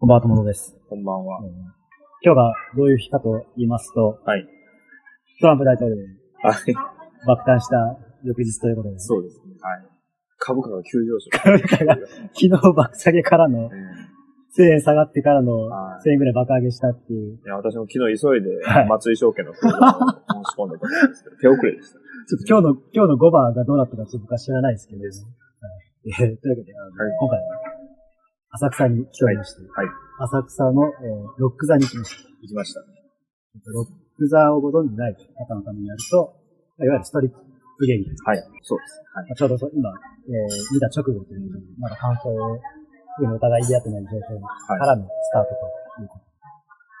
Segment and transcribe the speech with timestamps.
[0.00, 0.76] こんばんは、とものです。
[0.90, 1.40] こんばんは。
[2.22, 4.44] 今日がどういう日かと言いますと、はい。
[5.40, 5.96] トランプ大統領
[6.42, 6.74] はい。
[7.26, 9.54] 爆誕した翌日ということで、そうですね。
[9.60, 9.86] はい。
[10.38, 11.30] 株価が急上昇。
[11.30, 11.96] 株価が
[12.34, 13.70] 昨日爆下げからの、うん
[14.54, 21.98] 1000円下がってからのはい1000円ぐらい爆上げしたっていう、いや、私も昨日急いではい、松井証券の口座を申し込んでたんですけど、手遅れでした。
[21.98, 25.12] ちょっと今日の、今日の5番がどうなったかちょっと僕は知らないですけど、はい
[26.06, 27.73] えーというわけで、あのはい今回は
[28.54, 29.88] 浅草に来ておりまして、はい。
[30.30, 32.30] 浅草の、えーロック座に来ました。
[32.40, 32.80] 行きました。
[33.66, 36.38] ロック座をご存知ない方のためにやると、
[36.78, 37.42] いわゆるストリップ
[37.86, 38.38] 芸人はい。
[38.62, 39.02] そうです。
[39.12, 39.26] はい。
[39.26, 42.58] まあちょうどそう今、えー見た直後というまだ感想を、
[43.34, 45.50] お互い言い合ってない状況からのスタート
[45.98, 46.24] ということ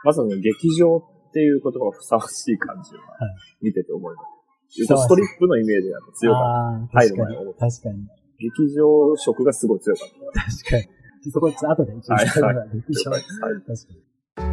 [0.04, 4.22] まず、劇場っていう言葉がふさわしい感じがはい、見てて思いま
[4.70, 4.82] す。
[4.82, 6.46] ふさわしいストリップのイメージが強かった。
[6.46, 7.54] ああ、確かに入る前に。
[7.54, 8.06] 確かに。
[8.38, 10.42] 劇場色がすごい強かった。
[10.42, 11.03] 確かに。
[11.30, 13.22] そこ、後で一応はい調べはいたら劇場はい。
[13.22, 14.44] 確かに。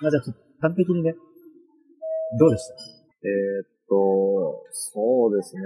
[0.00, 1.14] まあじゃあちょっと端的にね、
[2.38, 2.74] どうでした？
[2.74, 5.62] えーっと、そうですね。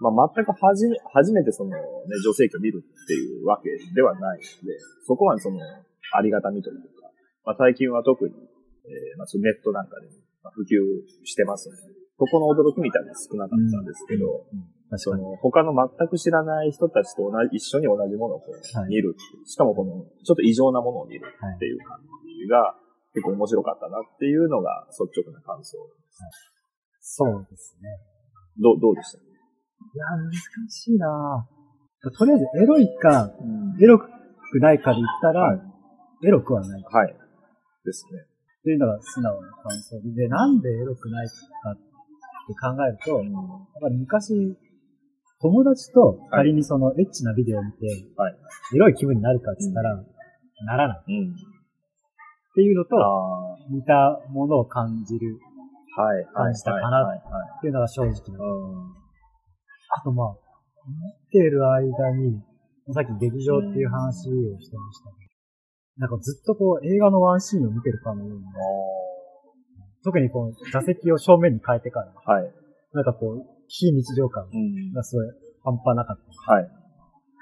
[0.00, 1.76] まあ、全くはじめ、初めてその、ね、
[2.24, 4.74] 女性器を見るっていうわけではないので、
[5.06, 7.06] そこはその、ありがたみというか、
[7.44, 10.08] まあ、最近は特に、えーまあ、ネットなんかで
[10.54, 10.74] 普及
[11.24, 11.82] してますので、
[12.18, 15.22] そこの驚きみたいなのは少なかったんですけど、そ確かに。
[15.22, 22.74] の、他の全く知らない人たちと同じ、一緒に同じものをこうはい見るっていうしかもこの、ちょっと異常なものを見るはいっていう感じが、
[23.14, 25.94] 結構面白かったなっていうのが率直な感想で
[27.00, 27.16] す。
[27.20, 27.88] そうですね。
[28.60, 29.18] どう、どうでした？
[29.18, 29.22] い
[29.96, 30.32] や、難
[30.70, 34.08] しいなぁとりあえずエロいか、うんエロく
[34.60, 35.60] ないかで言ったら、はい
[36.24, 36.82] エロくはない。
[36.82, 37.16] はい。
[37.84, 38.20] ですね。
[38.20, 41.32] っていうのが素直な感想で、で、なんでエロくないか
[41.72, 41.82] って
[42.54, 44.56] 考えると、やっぱり昔、
[45.42, 48.36] 友達と仮にそのエッチなビデオを見て、はい。
[48.74, 49.96] エロい気分になるかって言ったら、
[50.64, 50.98] ならない。
[50.98, 51.34] っうん。
[52.54, 55.38] ていうのと、あ似たものを感じる
[55.98, 56.02] あ。
[56.02, 56.24] はい。
[56.32, 57.02] 感じたかな。
[57.58, 58.44] っていうのが正直な。
[58.44, 58.48] う
[58.86, 58.92] ん。
[59.90, 60.34] あとまあ、
[60.86, 62.40] 見てる間に、
[62.92, 65.22] さっき劇場っていう話をしてましたね。
[65.98, 68.44] なんかずっとこう映画のワンシーンを見てるかのように、
[70.04, 72.52] 特にこう座席を正面に変えてから、はい。
[72.92, 74.92] なんかこう、非日常感うん。
[74.92, 75.26] がすごい
[75.64, 76.70] 半端なかったはい。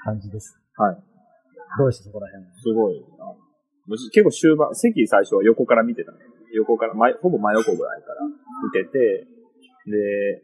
[0.05, 0.55] 感じです。
[0.77, 0.97] はい。
[1.79, 2.53] どうでしたそこら辺は。
[2.55, 3.35] すごいな。
[4.15, 6.19] 結構終盤、席最初は横から見てたの。
[6.55, 9.27] 横から、前、ほぼ真横ぐらいから見てて、
[9.87, 10.43] で、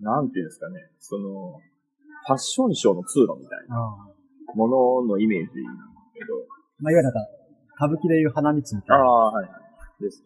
[0.00, 1.58] なんていうんですかね、その、
[2.26, 4.10] ファッションショーの通路みたいな。
[4.54, 4.68] も
[5.02, 5.82] ののイメージなんで
[6.14, 6.46] すけど、
[6.78, 7.20] まあ、いわゆるなんか、
[7.74, 8.94] 歌舞伎でいう花道みたいな。
[8.94, 9.48] ああ、はい。
[10.00, 10.22] です。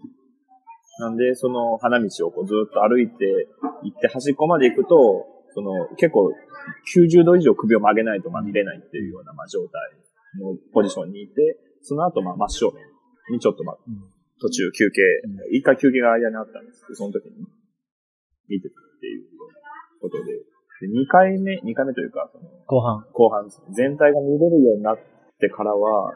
[0.99, 3.49] なんで、その花道をこうずっと歩いて
[3.85, 6.33] 行って端っこまで行くと、その結構
[6.95, 9.71] 90度以上首を曲げないとまあ見れないっていうようなまあ状態
[10.41, 11.35] のポジションにいて、
[11.83, 12.85] その後まあ真正面
[13.31, 15.03] にちょっとまあうん途中休憩、
[15.51, 17.43] 一回休憩が間にあったんですけど、その時に
[18.49, 19.59] 見てたっていうような
[20.01, 20.33] ことで、
[20.79, 23.05] で2回目、2回目というか、その後半。
[23.13, 24.99] 後半ですね全体が見れるようになっ
[25.41, 26.15] てからは、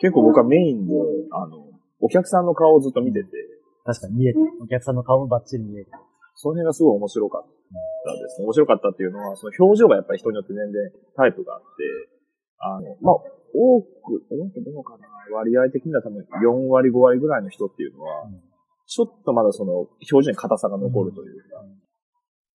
[0.00, 0.92] 結構僕はメインで、
[1.32, 1.64] あの、
[2.00, 3.30] お客さんの顔をずっと見てて、
[3.84, 5.90] 確かに見えて、お客さんの顔もバッチリ見えて。
[6.34, 8.46] その辺がすごい面白かったですね。
[8.46, 11.66] 面白かったっていうのは、その表情がやっぱり人によって全然タイプがあって、
[12.58, 13.14] あの、まあ、
[13.54, 15.06] 多く、多くどうかな、
[15.36, 18.54] 割合的には多分4割5割ぐらいの人っていうのは、うん
[18.86, 21.64] ちょっとまだその表情に硬さが残るというか、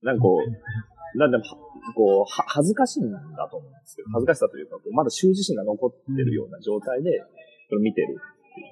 [0.03, 1.44] なんかこう、なんでも、
[1.96, 3.17] こう、は恥ずかしいんだ
[3.50, 7.17] と思うんですけど、恥ずかしさというか、こうまだ羞恥心が残ってるような状態で、
[7.67, 8.16] それを見てる。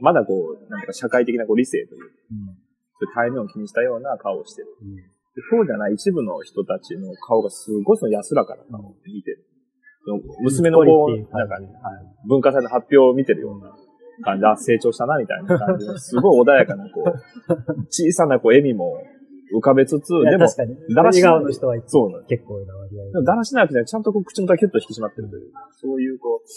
[0.01, 2.37] まだこう、なんか社会的なこう理性というか、うん。
[2.47, 4.67] そういう対面を気にしたような顔をしてる。
[4.81, 4.95] うん。
[4.95, 5.03] で
[5.51, 9.45] そうじゃない一部の人たちの顔がすごいその安らかな顔を見てる。
[10.03, 11.67] その娘のこうなんかね、
[12.27, 13.75] 文化祭の発表を見てるような
[14.23, 17.13] 感じで、あ成長したな、みたいな感じの、すごい穏やかな、こう、
[17.89, 18.97] 小さなこう笑みも
[19.55, 20.47] 浮かべつつ、でも。
[20.95, 21.75] だらしないの人は。
[22.27, 26.47] 結構な割合だらしないわけじゃない、ちゃんとこう口元がキュッと引き締まってるという、そういうこう、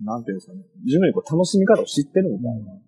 [0.00, 2.80] なんていうんですかね、自分にこう楽しみ方を知ってるみたいな、うん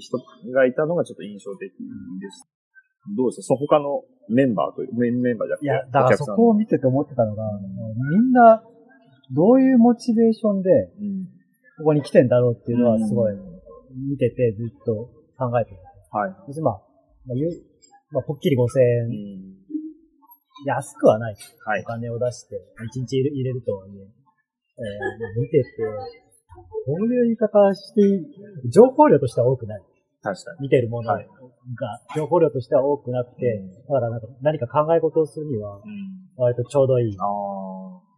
[0.00, 0.16] 人
[0.54, 2.48] がいたのがちょっと印象的です。
[3.16, 3.52] どうですか？
[3.52, 7.44] その他のメンバーという、メンメンバーじゃなくて、いや、だからそこを見てて思ってたのが、
[8.10, 8.62] みんな、
[9.34, 10.70] どういうモチベーションで、
[11.00, 11.26] うん
[11.78, 13.34] ここに来てんだろうっていうのはうんすごい、
[14.10, 15.76] 見ててずっと考えてる。
[16.10, 16.34] はい。
[16.48, 16.74] 別にまあ、
[17.26, 17.36] まあ、
[18.12, 19.58] まあ、ぽっきり5000う円、ん
[20.66, 21.36] 安くはない。
[21.64, 21.84] はいお。
[21.84, 22.56] 金を出して、
[22.96, 24.08] 1日入れ入れるとはいえ、
[24.78, 25.82] えー見てて、
[26.86, 28.00] こういう言い方して
[28.68, 29.82] 情報量としては多くない。
[30.22, 30.62] 確かに。
[30.62, 31.28] 見てるものがはい、
[32.16, 35.82] 情報量としては多くなくて、うんだからなんか何か考え事をするには、うん。
[36.36, 37.16] 割とちょうどいい。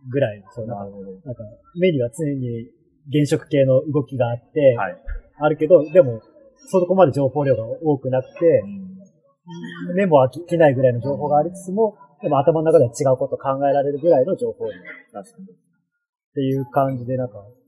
[0.08, 1.10] ぐらいの、そうなんかなるほど。
[1.24, 1.42] なんか、
[1.78, 2.70] 目には常に
[3.12, 4.96] 原色系の動きがあって、はい。
[5.40, 6.20] あるけど、でも、
[6.68, 8.62] そこまで情報量が多くなくて、
[9.94, 14.72] 目も飽きないぐらいの情報がありつつも、でも頭の中では違うことを考えられるぐらいの情報量っ
[15.12, 15.46] 確かに。
[16.34, 17.60] ていう感じで、なんか、うん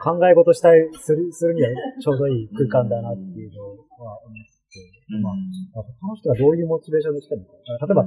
[0.00, 1.68] 考え事したりする、するには
[2.00, 4.34] ちょうどいい空間だなっていうのは思っ
[4.72, 4.80] て、
[5.20, 7.86] まあ、まあ他の人がどういうモチベーションで来てるのか。
[7.86, 8.04] 例えば、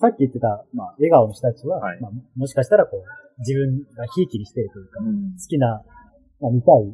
[0.00, 2.00] さっき言ってた、まあ、笑顔の人たちは、はい。
[2.00, 5.38] まあ、もしかしたらこう、自分がひいきにしているというか、うん。
[5.38, 5.82] 好きな、
[6.40, 6.90] まあ、見たい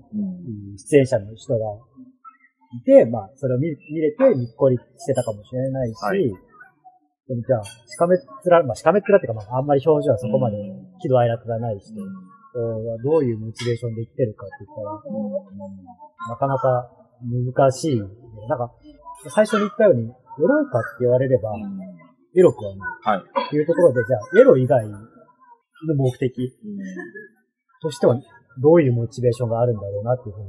[0.76, 1.58] 出演者の人が
[2.76, 6.32] いて、まあ、それを見見れてにっこりしてたかもしれないし、はい
[7.28, 15.00] でもじゃあ、しかめっ面、まあ、しかめっ面っていうか、まあ、あんまり表情はそこまでうん喜怒哀楽がない人はどういうモチベーションで生きてるかって言ったら、
[16.30, 16.90] なかなか
[17.24, 17.98] 難しい。
[17.98, 18.70] なんか、
[19.30, 21.50] 最初に言ったように、エロいかって言われれば、
[22.36, 23.18] エロくはない。
[23.18, 23.46] はい。
[23.46, 24.98] っていうところで、じゃあ、エロ以外の
[25.96, 26.52] 目的
[27.82, 28.20] としては、
[28.60, 30.48] どういうモチベーションがあるんだろうなっていうふうに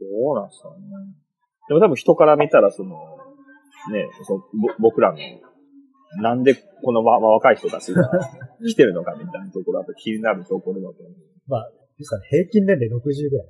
[0.00, 0.76] どうなんすかね。
[1.68, 2.96] でも多分人から見たら、その、
[3.92, 4.42] ね、そ
[4.78, 5.18] 僕らの、
[6.22, 8.08] なんでこのわ若い人たちが
[8.66, 11.14] 来てるのかみたいなところだと気になるところだと思う。
[11.48, 11.70] まあ、
[12.30, 13.46] 平均年齢60ぐらい。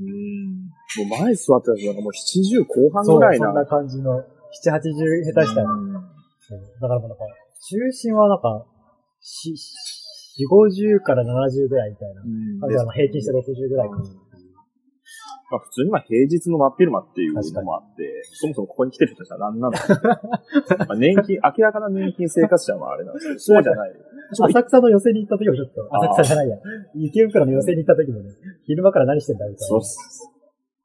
[0.00, 1.08] うん。
[1.08, 3.46] もう前座ってた人なんかもう70後半ぐらいな。
[3.46, 4.24] そんな感じの、7、
[4.72, 7.24] 80下手したら、だからもうなんか、
[7.60, 8.66] 中心はなんか、
[9.20, 9.54] し、
[10.40, 12.22] 4、50から70ぐらいみたいな。
[12.64, 14.02] あるいはまあ平均して60ぐらいかな。
[15.52, 23.92] まあ普通にまあ平日の真っ昼間っていうのもあって、そもそもここに来てる人たちは何なの まあ年金、明らかな年金生活者はあれなんですけど、そうじゃない。
[24.32, 26.56] 浅草の寄せに行った時もちょっと、浅草じゃないや。
[26.94, 28.30] 池袋の寄せに行った時もね、
[28.64, 29.66] 昼間から何してんだみたいな。
[29.68, 30.32] そうっす。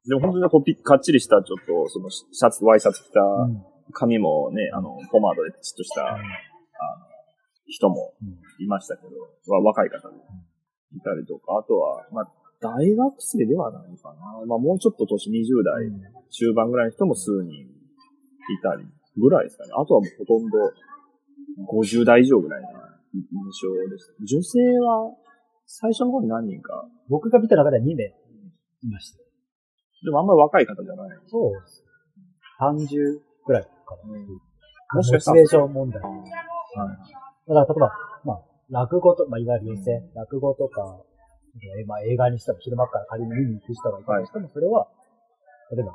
[0.05, 3.63] でも本当にこうピッかっちりしたちょっと、そのシャツ、ワイシャツ着た、うん
[3.93, 6.19] 髪もね、あの、ポマードでピチッとした、あの、
[7.67, 8.13] 人も
[8.59, 9.09] いましたけど、
[9.53, 10.15] わ若い方も
[10.95, 14.45] いたりとか、あとは、まあ、大学生ではないかな。
[14.47, 15.85] まあ、もうちょっと年20代
[16.29, 17.67] 中盤ぐらいの人も数人い
[18.61, 18.85] たり
[19.17, 19.71] ぐらいですかね。
[19.73, 20.57] あとはもうほとんど
[21.71, 22.69] 50代以上ぐらいな
[23.13, 23.23] 印
[23.61, 24.13] 象です。
[24.19, 25.13] 女性は
[25.65, 29.17] 最初の方に何人か、僕が見た中では2名いました。
[29.17, 31.17] でもあんまり若い方じゃない。
[31.27, 31.83] そうです。
[32.61, 34.97] 30くらいかな。
[34.97, 36.01] もしかしたらモチベーション問題。
[36.01, 37.91] はいだから、例えば、
[38.25, 40.99] まあ、落語と、まあ、いわゆる寄せ、落語とか、
[41.63, 44.87] えまあ、映画にしても昼間から仮に見に行く人がいたとしても、それは、
[45.71, 45.91] 例えば、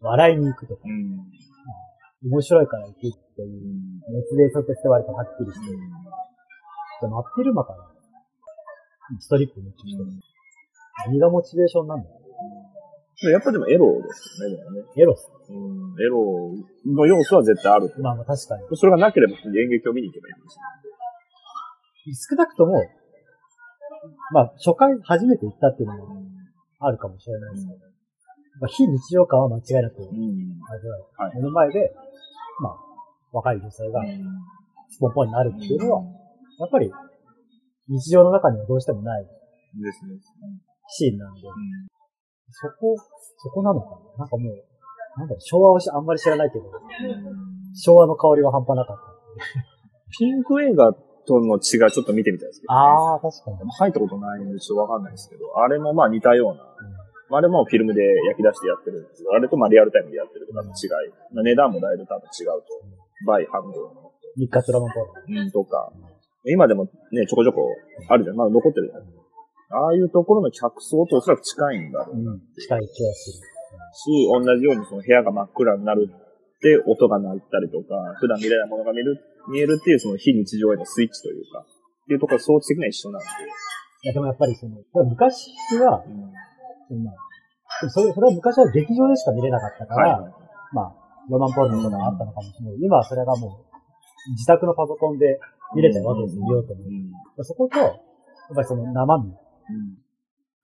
[0.00, 2.30] 笑いに行くとか、うん。
[2.30, 3.00] 面白いから行くっ
[3.36, 3.62] ていう、
[4.08, 5.78] モチベーションとして割とはっきりしてる。
[7.02, 7.78] でも、真っ昼間から、
[9.20, 9.98] ストリップに行く人、
[11.06, 14.82] 何がモチベーションなんだろうやっぱでもエロですよね、でもね。
[14.96, 15.30] エロっす。
[15.48, 16.52] うん、エロ
[16.86, 17.94] の要素は絶対ある。
[17.98, 18.64] まあまあ確かに。
[18.76, 22.82] それがなければ演劇を見に行けばいいんです少なくとも、
[24.32, 26.22] まあ、初回初めて行ったっていうのも
[26.80, 27.78] あるかもしれないですけど、
[28.60, 30.60] まあ、非日常感は間違いなくうん。
[30.70, 31.04] 味わう。
[31.16, 31.92] はい目の前で、
[32.60, 32.76] まあ、
[33.32, 34.00] 若い女性が
[34.88, 36.02] スポンポンになるっていうのは、
[36.58, 36.92] やっぱり
[37.88, 39.30] 日常の中にはどうしてもないで
[39.92, 40.14] すね。
[40.88, 41.40] シーンなんで、
[42.50, 42.96] そこ、
[43.38, 44.18] そこなのかな？
[44.20, 46.64] なんかもう、なんだろう、昭和をしあんまり知らないけど、
[47.74, 49.02] 昭和の香りは半端なかった。
[50.18, 50.92] ピンク映画
[51.26, 53.70] との違いちょっと見てみたいですけど、ああ、確かに。
[53.70, 62.68] 入ったことないんでちょっとわかんないですけど、あれもまあ似たような、あれもフィルムで焼き出してやってるんですけど、あれとまあリアルタイムでやってるとかの違い、まあ値段もだいぶ多分違うと、
[63.26, 65.92] 倍半分の、日活ロマンポーうん、とか、
[66.46, 67.64] 今でもね、ちょこちょこ
[68.08, 69.24] あるじゃん、まだ残ってるじゃん。
[69.74, 73.54] ああいうところの客層とおそらく近いんだろううん、近い気がする。
[73.94, 76.10] し、同じようにその部屋が真っ暗になる
[76.64, 79.20] って音が鳴ったりとか、普段見れないものが見る、
[79.52, 83.28] 見えるっていうその非日常へのスイッチというか、っていうところは装置的には一緒なんで。
[83.28, 86.32] いや、でもやっぱりその、昔は、うん
[87.80, 90.32] そのそれ、それは昔は劇場でしか見れなかったから、はい。
[90.72, 90.94] まあ、
[91.28, 92.74] ロマンポールのことがあったのかもしれない。
[92.80, 93.66] 今はそれがも
[94.28, 95.40] う、自宅のパソコンで
[95.74, 97.40] 見れちゃうわけですよ、見ようと思うう。
[97.42, 97.44] ん。
[97.44, 97.90] そこと、やっ
[98.54, 99.34] ぱりその生身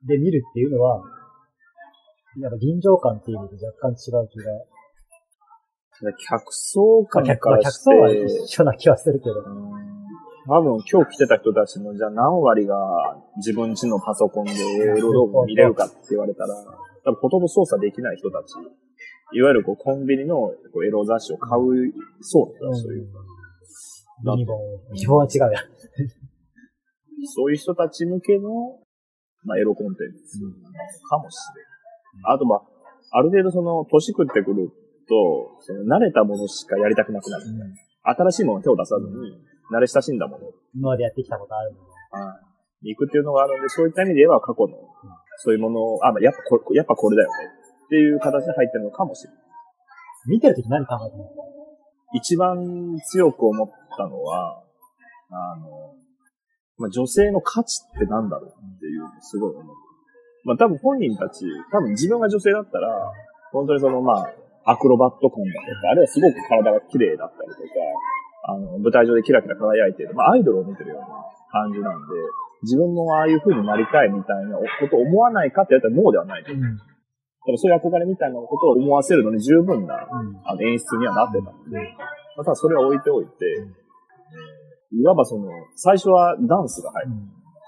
[0.07, 1.03] で見るっていうのは、
[2.39, 4.53] やっぱ臨場感っていう意味で若干違う気が。
[6.19, 9.45] 客層からして、層は一緒な気はするけど。
[10.47, 12.77] 多分今日来てた人たちのじゃあ何割が
[13.37, 16.55] 自分家のパソコンでエロ動画を見れるかって言われたら、
[17.05, 18.55] 多分ほとんど操作できない人たち、
[19.33, 23.09] いわゆるこうコンビニのこうエロ雑誌を買うそうだそういう。
[24.23, 24.95] ユニボン。
[24.97, 25.61] 基本は違うや。
[27.35, 28.51] そういう人たち向けの、
[29.45, 30.55] まあ、エロコンテンツなの
[31.09, 32.35] かもしれない。
[32.35, 32.63] あと、まあ、
[33.13, 34.71] ある程度その、年食ってくる
[35.11, 37.45] と、その慣れたものしかやりたくなくなる。
[38.31, 39.13] 新しいものに手を出さずに、
[39.75, 41.83] 慣れ親しんだもの、今までやってきたことあるので。
[42.15, 42.39] は
[42.83, 42.87] い。
[42.87, 44.79] に行くっていうのがあるんで、そういった意味で言えば過去の、
[45.43, 47.35] そういうものを、あ、まあ、やっぱこれ、やっぱこれだよね。
[47.87, 49.41] っていう形で入ってるのかもしれない。
[50.29, 51.43] 見てるとき何考えてますか？
[52.15, 54.63] 一番強く思ったのは、
[55.31, 55.95] あの、
[56.79, 59.77] まあ、女性の価値ってなんだろうっていうのをすごい思う。
[60.45, 63.13] まあ、多分本人たち、多分自分が女性だったら、
[63.53, 64.33] 本当にそのまあ、
[64.65, 67.69] アクロバット感だとか、あるいはすごく体が綺麗だったりとか、
[68.51, 71.07] あの、舞台上でキラキラ輝いている、まあ、アイドルを見てるような
[71.53, 72.15] 感じなんで、
[72.63, 76.53] 自分もああいう風になりたいみたいなことを思わないかって言ったらノーではないと。
[76.53, 76.61] うん。
[76.61, 80.37] でもそういう憧れみたいなことを思わせるのに十分なうん。
[80.45, 81.79] あの演出にはなってたので、
[82.37, 83.33] まあ、ただそれは置いておいて、
[84.93, 87.13] いわばその、最初はダンスが入る。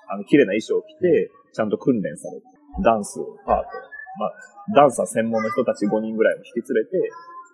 [0.08, 2.46] あの、綺麗な衣装を着て、ちゃんと訓練されて、
[2.84, 3.91] ダンスパート。
[4.19, 4.35] まあ、
[4.75, 7.11] ダンサー専門の人たち5人ぐらいを引き連れて、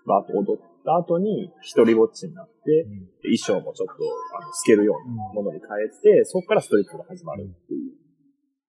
[0.06, 2.86] バーッと踊った後に、一人ぼっちになって、
[3.22, 5.88] 衣装もちょっと、あの、透けるようなものに変え
[6.18, 7.92] て、そこからストリップが始まるっていう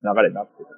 [0.03, 0.69] 流れになってた。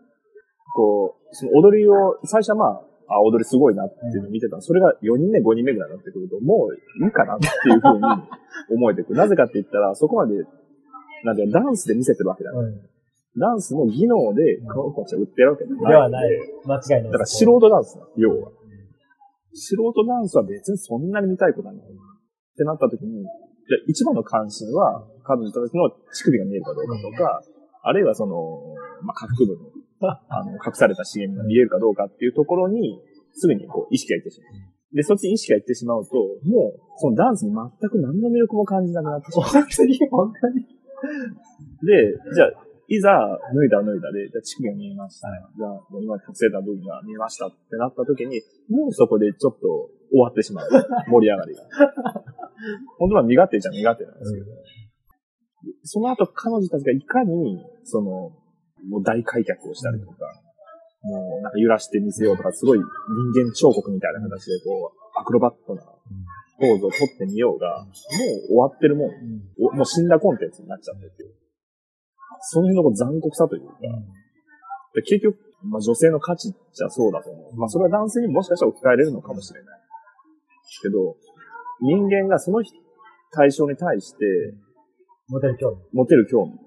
[0.74, 8.06] こう、その踊りを、最初はまあ、あ、踊りすごいなっていうのを見てたら、それが4人目、5人目ぐらいになってくると、もういいかなっていうふうに
[8.72, 9.20] 思えてくる。
[9.20, 10.36] なぜかって言ったら、そこまで、
[11.24, 12.64] なんていうのダンスで見せてるわけだから。
[12.64, 12.91] うん。
[13.38, 15.66] ダンスの技能で、この子たちは売ってるわけ。
[15.66, 16.40] ではない。
[16.66, 17.12] 間違いない。
[17.12, 18.52] だから素人ダンスなの、要は。
[19.54, 21.84] 素人ダンスは別にそんなに見たいことはない。
[21.84, 21.88] っ
[22.58, 27.42] てなった時に、じゃあ一番の関心は、彼女たちの乳首が見えるかどうかとか、
[27.84, 28.36] あるいはその、
[29.02, 29.72] まあ、下腹部の、
[30.30, 33.00] あの、隠された茂みが見えるかどうかっていうところに、
[33.34, 34.96] すぐにこう意識がいってしまう。
[34.96, 36.12] で、そっちに意識がいってしまうと、
[36.44, 39.50] もう、そのダンスに全く何の魅力も感じなくなってしまう。
[39.50, 40.66] 本当に、本当に？
[41.88, 42.52] で、じゃあ、
[42.92, 45.30] いざ、脱いだ脱いだで、じゃあ乳首が見えました。
[45.56, 50.68] じゃあ、もう今隠せた部分が見えましたってなった時に、もうそこでちょっと終わってしまう。
[51.08, 51.64] 盛り上がりが。
[53.00, 54.46] 本当は身勝手じゃ身勝手なんですけど、
[55.84, 58.36] その後彼女たちがいかに、その、
[58.90, 60.14] もう大開脚をしたりとか、
[61.04, 62.86] もうなんか揺らしてみせようとか、すごい人
[63.46, 65.82] 間彫刻みたいな形でこう、アクロバットな
[66.60, 69.10] ポーズを取ってみようが、もう終わってるもん。
[69.60, 71.42] おもう死んだコンテンツになっちゃってて。
[72.40, 73.74] その辺の残酷さというか、
[74.96, 77.56] で結局、まあ女性の価値じゃそうだと思う。
[77.56, 79.80] まあそれは男性にもしかしたら置き換えれるのかもしれない。
[80.82, 81.16] けど、
[81.82, 82.76] 人間がその人
[83.32, 84.26] 対象に対して
[85.32, 85.78] モデル興味。
[85.94, 86.58] 持てる興味っ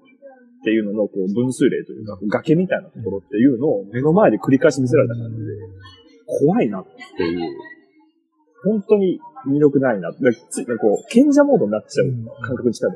[0.65, 5.43] ていうののこう分水嶺というか、崖みたいなところっていうのを目の前で繰り返し見せられた感じで、
[6.25, 7.39] 怖いなっていう、
[8.63, 10.11] 本当に魅力ないな。
[10.11, 10.17] で
[10.49, 12.09] ついこう、賢者モードになっちゃう
[12.41, 12.91] 感覚に近い。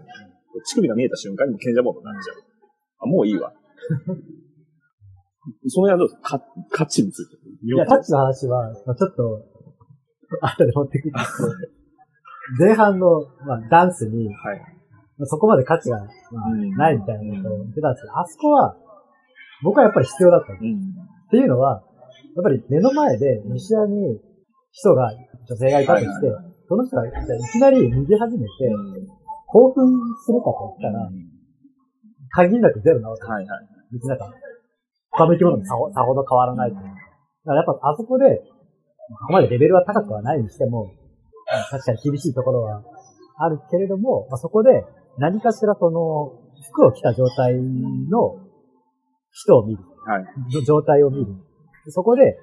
[0.66, 2.49] 乳首が見えた瞬間にも賢者モードになっちゃう。
[3.00, 3.54] あ、もういいわ。
[5.68, 6.40] その辺はどうですか？
[6.40, 7.36] か価値について。
[7.64, 9.46] いや、タッチの話は、まあ、ちょっと、
[10.42, 14.60] 後で持ってくるんですけど、前半の、まあ、ダンスに、はい。
[15.18, 15.98] まあそこまで価値が、
[16.32, 18.78] まあうんないみたいなことを言ってたんですけど、あそこは、
[19.64, 20.54] 僕はやっぱり必要だった。
[20.54, 20.58] うん。
[20.58, 20.62] っ
[21.32, 21.84] ていうのは、
[22.36, 24.22] やっぱり目の前で見知らぬ
[24.72, 25.12] 人が、
[25.50, 27.12] 女性がいたとしてはいはいはい、その人がい
[27.52, 28.50] きなり逃げ始めて、
[29.48, 29.90] 興奮
[30.24, 31.10] するかと言ったら、
[32.32, 33.32] 限りなくゼロなわけです。
[33.32, 33.68] はいはい。
[33.94, 34.32] 別になんか、
[35.12, 36.84] 他の生き物とさほさほど変わらないという。
[36.84, 38.42] だからやっぱあそこで、
[39.10, 40.94] ここまでレベルは高くはないにしても、
[41.72, 42.84] 確かに厳しいところは
[43.38, 44.84] あるけれども、まあ、そこで
[45.18, 46.38] 何かしらその、
[46.72, 48.36] 服を着た状態の
[49.32, 49.84] 人を見る。
[50.06, 50.26] はい。
[50.54, 51.26] の状態を見る。
[51.86, 52.38] でそこで、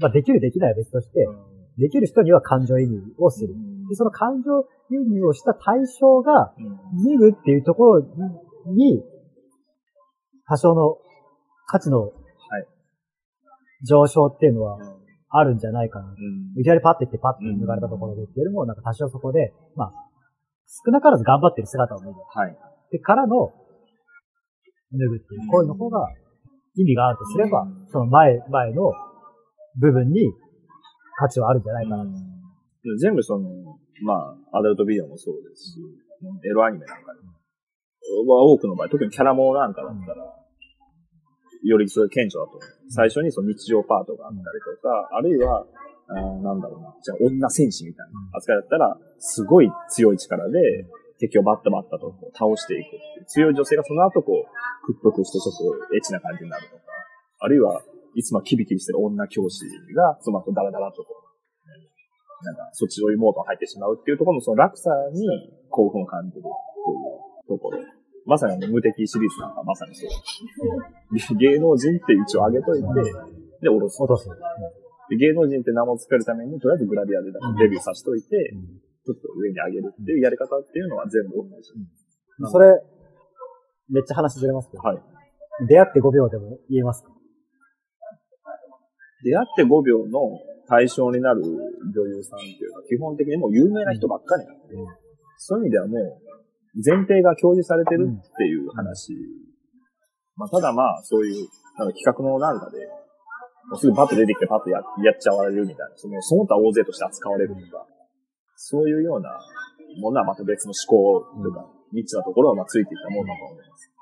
[0.00, 1.26] まあ、できるできないは別として、
[1.78, 3.54] できる人には感情移入をする。
[3.88, 6.52] で、その感情移入をした対象が、
[7.04, 8.02] 見るっていうところ
[8.66, 9.02] に、
[10.46, 10.96] 多少の
[11.66, 12.12] 価値のはい。
[13.86, 14.78] 上昇っていうのは
[15.30, 16.08] あるんじゃないかな。
[16.08, 19.92] うんいきなりパッて言ってパッて抜かれたところでっていうよりも、なんか多少そこで、まあ、
[20.84, 22.14] 少なからず頑張ってる姿を見る。
[22.34, 22.56] はい。
[22.90, 23.52] で、からの、
[24.92, 26.08] 脱ぐっていう行為の方が
[26.76, 28.92] 意味があるとすれば、その前、前の
[29.76, 30.32] 部分に
[31.18, 32.04] 価値はあるんじゃないかな。
[33.00, 33.50] 全部その、
[34.02, 35.80] まあ、アダルトビデオもそうですし、
[36.44, 37.32] エロアニメなんかでも、
[38.26, 40.34] まあ多くの場合、特にキャラモノなんかだったら、
[41.64, 42.90] よりそれ顕著だと思う。
[42.90, 44.44] 最初にその日常パートがあったり
[44.76, 45.66] とか、あるいは、
[46.08, 50.86] あーなんだろうな、じゃあ女戦士みたいな扱いだったら、すごい強い力で
[51.18, 53.24] 敵をバッタバッタと倒していくっていう。
[53.26, 56.82] 強い女性がその後こう、屈服してちょっとエッチな感じになるとか、
[57.40, 57.82] あるいは、
[58.14, 65.26] いつもキビキビしてる女教師が、その後ダラダラとこう、なんか、そっちのモードに入ってしまうっていうところのその落差に
[65.70, 67.78] 興奮を感じるっていうところ。
[68.28, 70.10] まさに無敵シリーズなんかまさにそう。
[71.40, 72.86] 芸能人って一応上げといて、
[73.64, 73.96] で、下ろす。
[74.02, 74.28] 落とす。
[75.08, 78.52] で芸能人って名もつけるために、とりあえずグラビアでデビューさせといて、
[79.06, 81.72] ちょっと上に上げるっていうやり方っていうのは全部同じ。
[82.52, 82.68] それ、
[83.88, 84.82] めっちゃ話ずれますけど。
[84.82, 85.00] はい。
[85.66, 87.10] 出会って5秒でも言えますか？
[89.24, 94.76] 出会って5秒の対象になる女優さんっていうのは基本的にもう有名な人ばっかりなんで、
[95.38, 96.27] そういう意味ではもう
[96.74, 99.14] 前提が共有されてるっていう話。
[100.36, 101.48] まあ、ただまあ、そういう、
[101.78, 102.78] なんか企画のなんかで、
[103.68, 107.86] もうすぐパッと出てきてパッとややっちゃわれるみたいな、その、その他大勢として扱われるとか、
[108.56, 109.30] そういうような
[110.00, 113.92] ものはまた別の思考とか、ニッチなところをまあついていったものだと思います。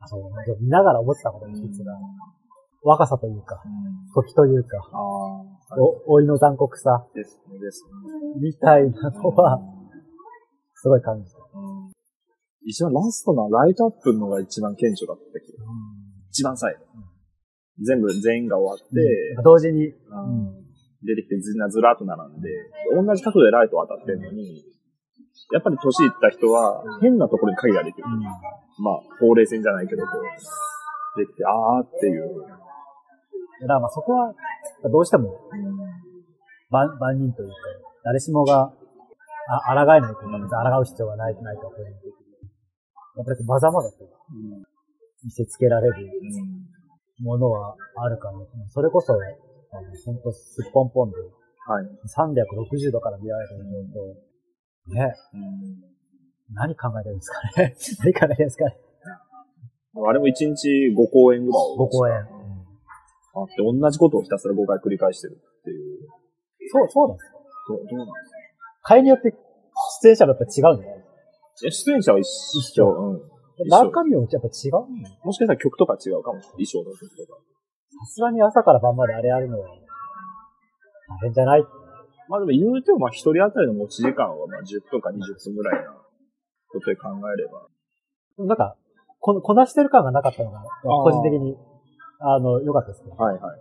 [0.00, 0.22] あそう、
[0.60, 1.92] 見ながら思ってたことの一つが、
[2.82, 3.62] 若さというか、
[4.14, 4.78] 時というか、
[6.08, 7.90] お、老いの残酷さ、ですね、ですね。
[8.40, 9.60] みたいなのは、
[10.82, 11.38] すごい感じた。
[12.66, 15.62] 一番ラストのライトアップのが一番顕著だった気が。
[16.30, 16.80] 一番最後。
[17.86, 19.94] 全部、全員が終わって、同時に、
[21.06, 22.48] 出てきてずずらっと並んで、
[22.96, 24.64] 同じ角度でライト当たってんのに、
[25.52, 28.08] やっぱり年いった人は変なところに影ができる。
[28.82, 32.42] まあ、ほうれい線じゃないけど、こう、できて、あーっていう。
[32.42, 34.34] だからまあそこは、
[34.90, 35.30] どうしても、
[36.70, 37.54] 万万人というか、
[38.02, 38.72] 誰しもが、
[39.48, 42.12] あ、抗えないというか、別に抗う必要がない、ないとは思うんですけど、
[43.16, 43.96] やっぱりまざまざと
[45.24, 45.94] 見せつけられる
[47.20, 48.34] ものはあるから、
[48.68, 49.22] それこそ、あの、
[50.04, 51.16] ほんとすっぽんぽんで、
[51.64, 51.86] はい。
[51.86, 55.14] 360度から見られるのと、ね、
[56.52, 57.74] 何考えてるんですかね。
[58.02, 58.76] 何考えてるんですかね。
[59.94, 61.62] あれも1日5公演ぐらい。
[61.78, 62.14] ?5 公演。
[63.34, 66.08] あって、同じことをひたすら5回繰り返してるっていう。
[66.70, 68.31] そう、そうなんですかどどうなんですか？
[68.82, 69.34] 会によって
[70.02, 71.04] 出演者だったら違うんじゃない
[71.66, 72.26] え出演者は一
[72.74, 72.86] 緒。
[72.86, 73.68] うん。
[73.68, 74.86] 中身もやっぱ違うの
[75.24, 76.66] もしかしたら曲とか違うかもしれない。
[76.66, 77.38] 衣装の曲とか。
[77.38, 81.64] さすがに朝から晩まであれやるのは、大変じゃない
[82.28, 85.92] まあでも言うてもまあ一人当たりの持ち時間はまあ10分か20分ぐらいな
[86.68, 87.68] ことで考えれば。
[88.38, 88.76] なんか、
[89.20, 91.54] ここなしてる感がなかったのが、個人的に、
[92.18, 93.58] あの、良かったですけど、はいはい。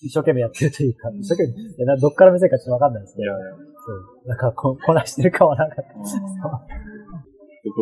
[0.00, 3.73] 一生懸命やってるというか、うん一生懸命、どっから目線かちょっとわかんないですけど、いやいや。
[4.24, 5.92] なんかこ、こなしてる感はなかった。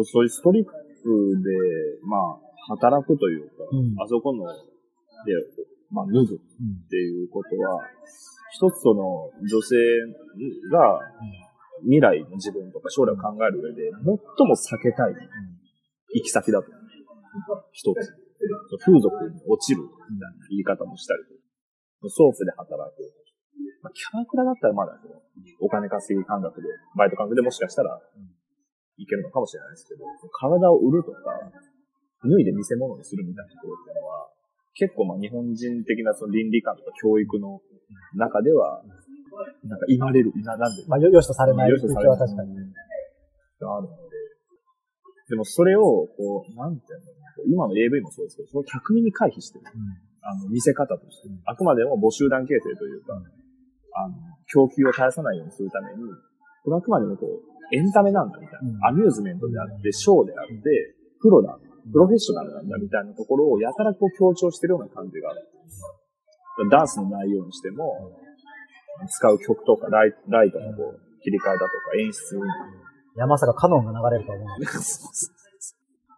[0.04, 1.50] そういうストリップで、
[2.06, 4.52] まあ、働くというか、うんあそこの、で、
[5.90, 7.80] まあ、脱ぐっていうことは、
[8.52, 9.76] 一つその女性
[10.70, 11.00] が
[11.82, 15.14] 未来の自分とか将来を考える上で、最も避けたい
[16.14, 16.68] 行き先だと。
[17.72, 18.22] 一つ。
[18.84, 23.21] 風俗に落ちるみたいな言い方もしたりとか、ソープで働く。
[23.82, 24.98] まあ、キャバクラだったらまだ、
[25.60, 27.98] お金稼ぎ感覚で、バイト感覚でもしかしたら、
[28.96, 31.18] いけるのかもしれないですけど、体を売るとか、
[32.22, 34.28] 脱いで見せ物にするみたいなところっていうのは、
[34.74, 37.60] 結構まあ日本人的なその倫理観とか教育の
[38.14, 38.82] 中では、
[39.64, 42.54] なんか言われる、ななんで、まあ、よ、よしとされないよしとされないは確かに。
[43.60, 44.12] があるので、
[45.28, 47.12] でもそれを、こう、なんていうの、
[47.48, 49.64] 今の AV もそうですけど、その巧みに回避してる。
[50.20, 51.28] あの、見せ方として。
[51.46, 53.14] あくまでも母集団形成というか、
[53.94, 54.14] あの、
[54.52, 56.02] 供給を絶やさないようにするために、
[56.64, 58.84] これはあくまでもこう、エンタメなんだみたいな、うん。
[58.86, 61.58] アミューズメントであって、ショーであって、プロだ、
[61.90, 65.48] プロフェッショナルなんだみたいなところをやたらこう強調してるような感じがある。
[66.70, 68.12] ダンスの内容にしても、
[69.08, 72.40] 使う曲とかライライトのこう切り替えだとか演出い
[73.18, 74.58] や、まさかカノンが流れるとは思 う。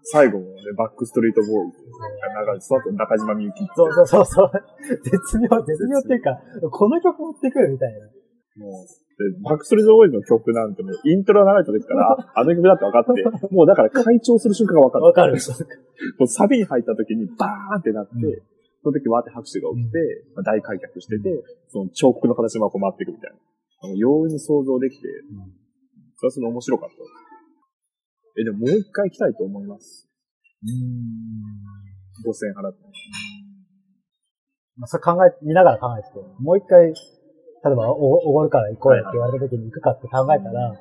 [0.04, 1.72] 最後もね、バックストリートボーイ
[2.34, 4.50] が流れて、その後中島みゆきそうそうそうそう。
[5.02, 6.36] 絶妙、絶妙っていうか、
[6.70, 8.06] この曲持ってくるみたいな。
[8.64, 15.04] もう、でバックストリートボーイズの曲なんてもう、イントロが流れた時から、ああの曲だって分かって、もうだから会長する瞬間が分かる。
[15.04, 15.32] わかる。
[16.18, 19.96] もうサビに入った時にバーンってなって、うんその時わーって拍手が起きて、
[20.36, 21.24] まあ、大開脚してて、
[21.72, 23.40] その彫刻の形もこう回っていくみたいな。
[23.80, 25.08] あの容易に想像できて、
[26.20, 27.23] それはその面白かった。
[28.36, 30.08] え、でももう一回行きたいと思います。
[32.24, 32.78] 5000円払って。
[34.76, 40.74] まあ、それ考え、見ながら考えてて、もう一回、例えば、お、おごるから行こうよって言われた時に行くかって考えたら、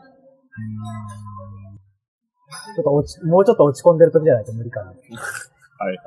[2.76, 4.88] ちょっと落ち、もうちょっと落ち込んでる時じゃないと無理かな。
[4.88, 5.98] はいはい。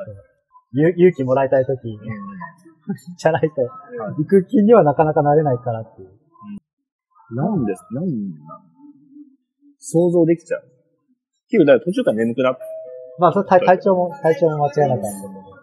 [0.72, 1.98] ゆ勇気もらいたい時うん
[3.16, 3.62] じゃないと、
[4.18, 6.10] 行く気にはなかなかなれないからっていう。
[7.34, 8.12] なんです、なんなん
[9.78, 10.75] 想像できちゃう。
[11.48, 12.62] 結構、だから途中から眠くなって、
[13.18, 15.56] まあ、それ体体調も、体調も間違いなかったんだけど。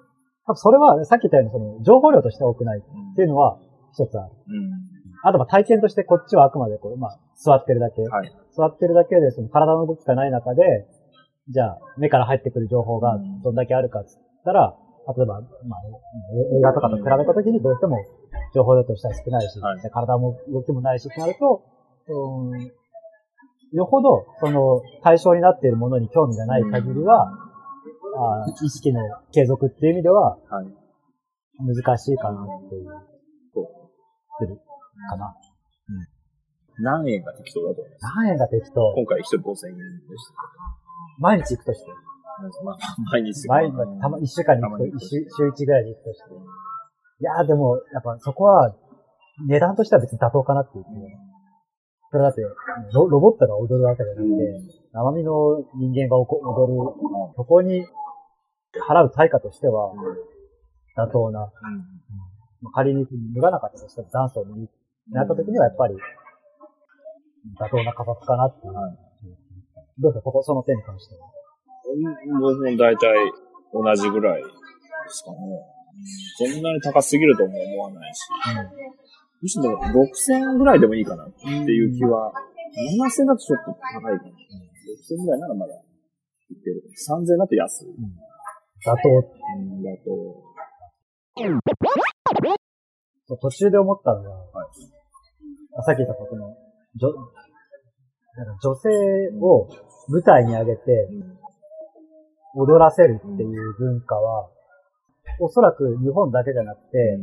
[0.45, 3.59] 多分それは、さっき言ったように、その、情報量として多くないっていうのは、
[3.93, 4.31] 一つある。
[4.47, 4.93] うん。
[5.23, 8.01] あと、まあ、体験としてこっちはあくまでこう、まあ、座ってるだけ。
[8.01, 8.31] はい。
[8.55, 10.87] 座ってるだけで、その体の動きがない中で、
[11.49, 14.75] じゃあ、目から入ってくる情報がどんだけあるかっつったら、
[15.15, 15.79] 例えば、まあ、
[16.57, 17.97] 映画とかと比べたときにどうしても
[18.55, 21.61] 情報量としては少ないし、はい体も動きもないしってなると、
[22.07, 22.71] うん
[23.73, 27.31] よほど、その、対象になっているものに興味がない限りは、
[28.15, 30.67] あー意識の継続っていう意味では、はい。
[31.59, 32.87] 難しいかなっていう、
[34.39, 34.57] する
[35.09, 35.35] かな。
[36.79, 38.15] 何円が適当だと思います？
[38.17, 38.93] 何円が適当？
[38.95, 40.33] 今回一人5000円でした。
[41.19, 41.91] 毎日行くとして。
[42.63, 42.77] まあ、
[43.11, 43.47] 毎日。
[43.47, 46.33] 毎日、たま、一週間に行くと、週、週一ぐらいで行くとして。
[46.33, 48.75] いやーでも、やっぱそこは、
[49.47, 50.85] 値段としては別に妥当かなっていう。
[52.13, 52.41] それだって
[52.93, 54.61] ロ、ロボットが踊るわけじゃなくて、
[54.93, 56.77] 生身の人間が踊る、
[57.35, 57.81] そこに
[58.87, 59.91] 払う対価としては、
[60.95, 61.39] 妥当な。
[62.61, 64.69] まあ仮に脱がなかったとしてもダンスを脱に
[65.09, 65.95] なった時にはやっぱり、
[67.59, 68.73] 妥当な価格かなっていう。
[69.97, 70.29] どうですか？
[70.29, 71.31] ここ、その点に関しては。
[72.39, 73.33] 僕も大体
[73.73, 74.49] 同じぐらいで
[75.09, 75.37] すかね。
[76.37, 78.21] そんなに高すぎるとも思わないし。
[79.43, 82.31] むしろ6000円ぐらいでもいいかなっていう気は、
[82.95, 84.31] 7000円だとちょっと高いかな。
[84.31, 86.81] 6000円ぐらいならまだいける。
[86.95, 87.87] 3000円だと安い。
[88.87, 89.09] 妥当
[89.59, 90.07] うん、だと、
[93.27, 94.29] そう途中で思ったのが、
[95.77, 96.55] あさっき言ったことの、
[96.95, 97.09] 女、
[98.37, 98.89] なんか女性
[99.41, 99.67] を
[100.07, 101.09] 舞台に上げて
[102.55, 104.49] 踊らせるっていう文化は、
[105.41, 107.19] おそらく日本だけじゃなくて、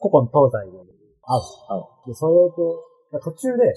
[0.00, 0.95] 古今東西で
[1.26, 1.42] ある。
[1.68, 2.34] あで、それ
[3.18, 3.74] と、途中で、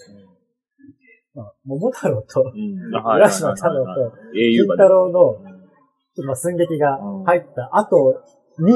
[1.35, 2.89] まあ、桃太郎と、うん。
[2.89, 8.21] 浦島太郎と、金太郎の、ちょっとまあ寸劇が入った後
[8.59, 8.73] に、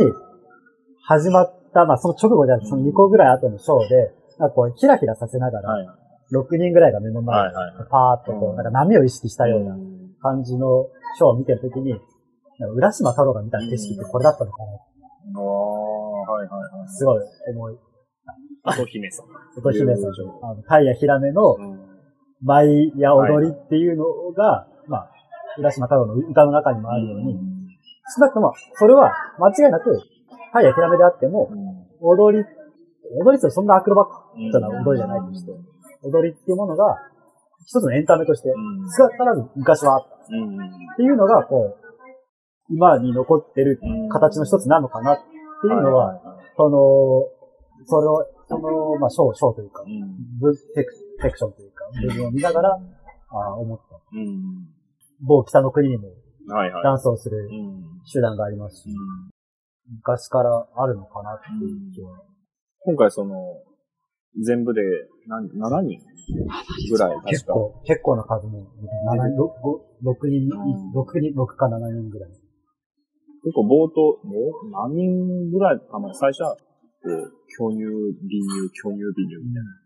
[1.05, 5.87] 始まった、まあその直後じゃなくて、その2個ぐらい後のショーで、なんかこう、キラキラさせながら、はい。
[6.31, 7.55] 6人ぐらいが目の前で、
[7.89, 8.55] パーッとこう、うん。
[8.55, 9.75] なんか波を意識したような
[10.21, 11.93] 感じのショーを見てるときに、
[12.75, 14.69] 浦島太郎が見た景色ってこれだったのかな
[15.35, 16.87] ああ、はいはいはい。
[16.87, 17.77] すごい思い、
[18.65, 19.25] 乙姫さん。
[19.57, 21.57] 乙姫さんあの、タイやヒラメの
[22.41, 25.11] 舞や踊りっていうのが、まあ、
[25.57, 27.37] 浦島太郎の歌の中にもあるように、
[28.15, 30.01] 少なくとも、それは間違いなく、
[30.51, 31.49] タイやヒラメであっても、
[31.99, 32.43] 踊り、
[33.19, 35.51] 踊りってそんなアクロバットな踊りじゃないとして、
[36.03, 36.95] 踊りっていうものが、
[37.65, 38.49] 一つのエンタメとして、
[38.97, 40.35] 少なからず昔はあった。
[40.35, 40.57] うん。
[40.57, 41.83] っていうのが、こう、
[42.69, 43.79] 今に残ってる
[44.11, 46.19] 形の一つなのかなっていうのは、
[46.57, 46.69] その、
[47.85, 48.25] それを、
[48.61, 49.83] その、まあ、ショー、ショーというか、
[50.39, 52.79] ブセクセクションというか、部分を見ながら、
[53.29, 53.99] ああ、思った。
[54.13, 54.69] うん。
[55.21, 56.09] 某北の国にも
[56.47, 56.83] はいはい。
[56.83, 57.83] ダンスをするうん。
[58.11, 58.89] 手段がありますし、
[59.89, 62.19] 昔からあるのかなっていう気は。
[62.85, 63.35] 今回その、
[64.43, 64.81] 全部で
[65.27, 66.01] 何、7人
[66.91, 67.29] ぐらい確か。
[67.29, 68.65] 結構、結構な数の、7
[69.29, 69.37] 人、
[70.03, 70.49] 6人、
[70.93, 72.29] 6人、6か7人ぐらい。
[73.43, 76.13] 結構冒頭、もう何人ぐらいかな？
[76.13, 76.57] 最初は、
[77.03, 77.83] 巨乳、
[78.23, 79.83] 微乳、巨乳、微乳みたいな。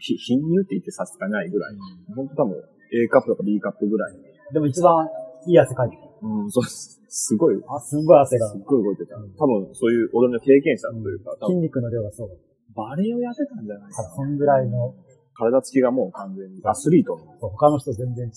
[0.00, 1.76] ひ貧乳って言ってさすがないぐらい。
[2.14, 2.56] 本当多分
[2.92, 4.16] A カップとか B カップぐらい。
[4.52, 5.08] でも一番
[5.46, 6.02] いい汗かいてた。
[6.22, 7.00] うん、そうです。
[7.08, 8.52] すごい、すあ、すんごい汗が。
[8.52, 9.16] っごい動いてた。
[9.16, 12.38] 多分そういう踊りの経験者というか、多分筋肉の量がそうだっ
[12.74, 14.02] バレエをやってたんじゃないか。
[14.14, 14.94] そんぐらいの、
[15.34, 18.30] 体つきがもう完全にアスリートの他の人全然違う。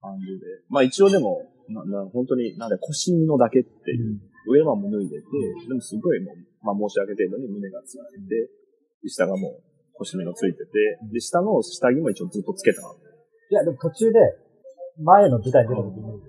[0.00, 0.46] 感じで。
[0.68, 5.26] まあ一応でも、なな本当に、なんで腰のだけっていう、上はもう脱いでて、
[5.68, 8.48] でもすごいもう、まあ申し訳程度に胸がついて
[9.04, 10.72] て、下がもう腰みのついてて、
[11.12, 12.94] で、下の下着も一応ずっとつけたの。
[12.94, 14.20] いや、でも途中で、
[15.02, 16.20] 前の舞台に出た時に、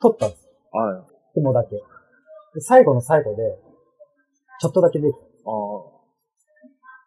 [0.00, 0.48] 撮ったんです。
[0.72, 1.32] はい。
[1.34, 1.76] 雲だけ。
[1.76, 3.42] で最後の最後で、
[4.60, 5.18] ちょっとだけ見えた。
[5.18, 5.96] ああ。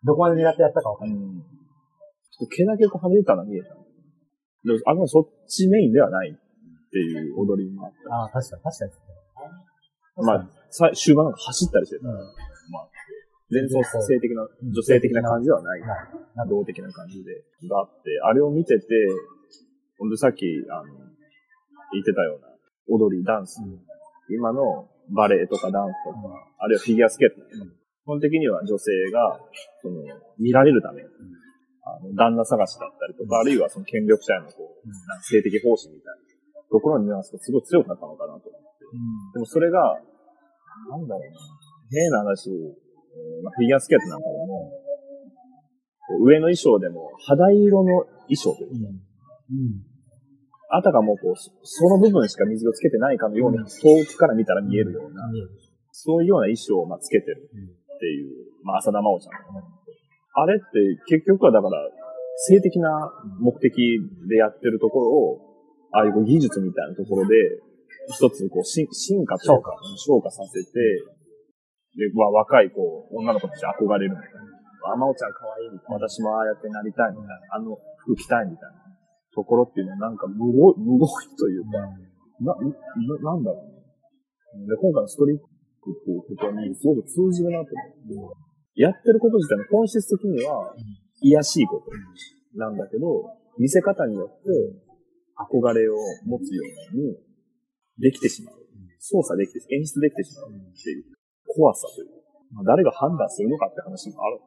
[0.04, 1.18] どこまで狙ってやったかわかんない。
[1.18, 1.42] うん。
[1.42, 3.76] ちょっと毛だけこう跳ねたの見えた。
[4.66, 8.92] でも、あの、そっちメインではないっていう踊りもあっああ、確かに、確かに。
[10.20, 10.26] た。
[10.26, 12.08] まあ、さ終盤なんか走ったりしてた。
[12.08, 12.16] うん。
[13.50, 15.82] 全然性的な、女性的な感じではない。
[15.82, 16.50] はい。
[16.50, 17.34] 動的な感じで、
[17.68, 18.86] があって、あれを見てて、
[19.98, 20.94] ほんでさっき、あの、
[21.92, 22.48] 言ってたような
[22.88, 23.60] 踊り、ダンス、
[24.30, 26.30] 今のバレエとかダンスとか、
[26.60, 29.40] あるいはフィギュアスケート、基本的には女性が、
[29.82, 30.04] その、
[30.38, 38.86] 見られるため、あの旦那探しだったりとか、あるいはその権力者へのこう、性的奉仕みたいなところのニュアンスがすごい強くなったのかなと思って。
[39.34, 39.98] でもそれが、
[40.88, 41.40] なんだろうな、
[41.92, 44.72] 変な話、えーまあ、フィギュアスケートなんかでも、
[46.26, 49.90] 上の衣装でも肌色の衣装というか、うん。
[50.72, 55.24] あたかもこう、そその部分しか水をつけてないかのように、遠くから見たら見えるような、
[55.92, 59.66] そういうような衣装をまあつけてるっていう、まあ浅田真央ちゃんとかね。
[60.36, 60.66] あれって
[61.08, 61.90] 結局はだから、
[62.38, 63.74] 性的な目的
[64.30, 65.50] でやってるところを、
[65.92, 67.36] ああいう技術みたいなところで
[68.08, 70.70] 一つこう進進化というか、昇華させて、
[71.98, 74.94] で、まあ、若いこう、女の子たち憧れるみたいな。
[74.94, 76.08] あ、まおちゃん可愛いみたいな。
[76.08, 77.36] 私もああやってなりたいみたいな。
[77.56, 78.80] あの服着たいみたいな
[79.36, 81.84] ところっていうのはなんか無ご無ごいというか、
[82.40, 84.66] な、な、なんだろうね。
[84.66, 87.70] で、今回のストリップっていうことにすごく通じるなと
[88.16, 90.74] 思って、やってること自体の本質的には、
[91.22, 91.92] 癒しいこと
[92.58, 94.48] なんだけど、見せ方によって
[95.36, 97.29] 憧れを持つように
[98.00, 98.56] できてしまう。
[99.00, 100.50] 操作できて、演出できてしまう。
[100.50, 101.06] っていう
[101.48, 102.10] 怖さという。
[102.52, 104.40] まあ、誰が判断するのかって話もある。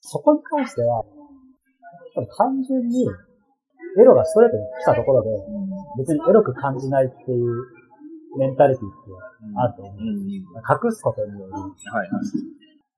[0.00, 1.04] そこに関しては、
[2.36, 3.06] 単純に、
[3.98, 5.30] エロがストレートに来たところで、
[5.98, 7.54] 別にエロく感じないっていう
[8.38, 8.96] メンタリティって
[9.56, 10.04] あると思う。
[10.86, 12.26] 隠すことにより、はいはい、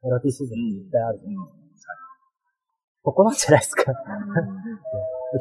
[0.07, 1.49] エロティシズムって絶対あると思う。
[3.07, 3.93] ここなんじゃないですか。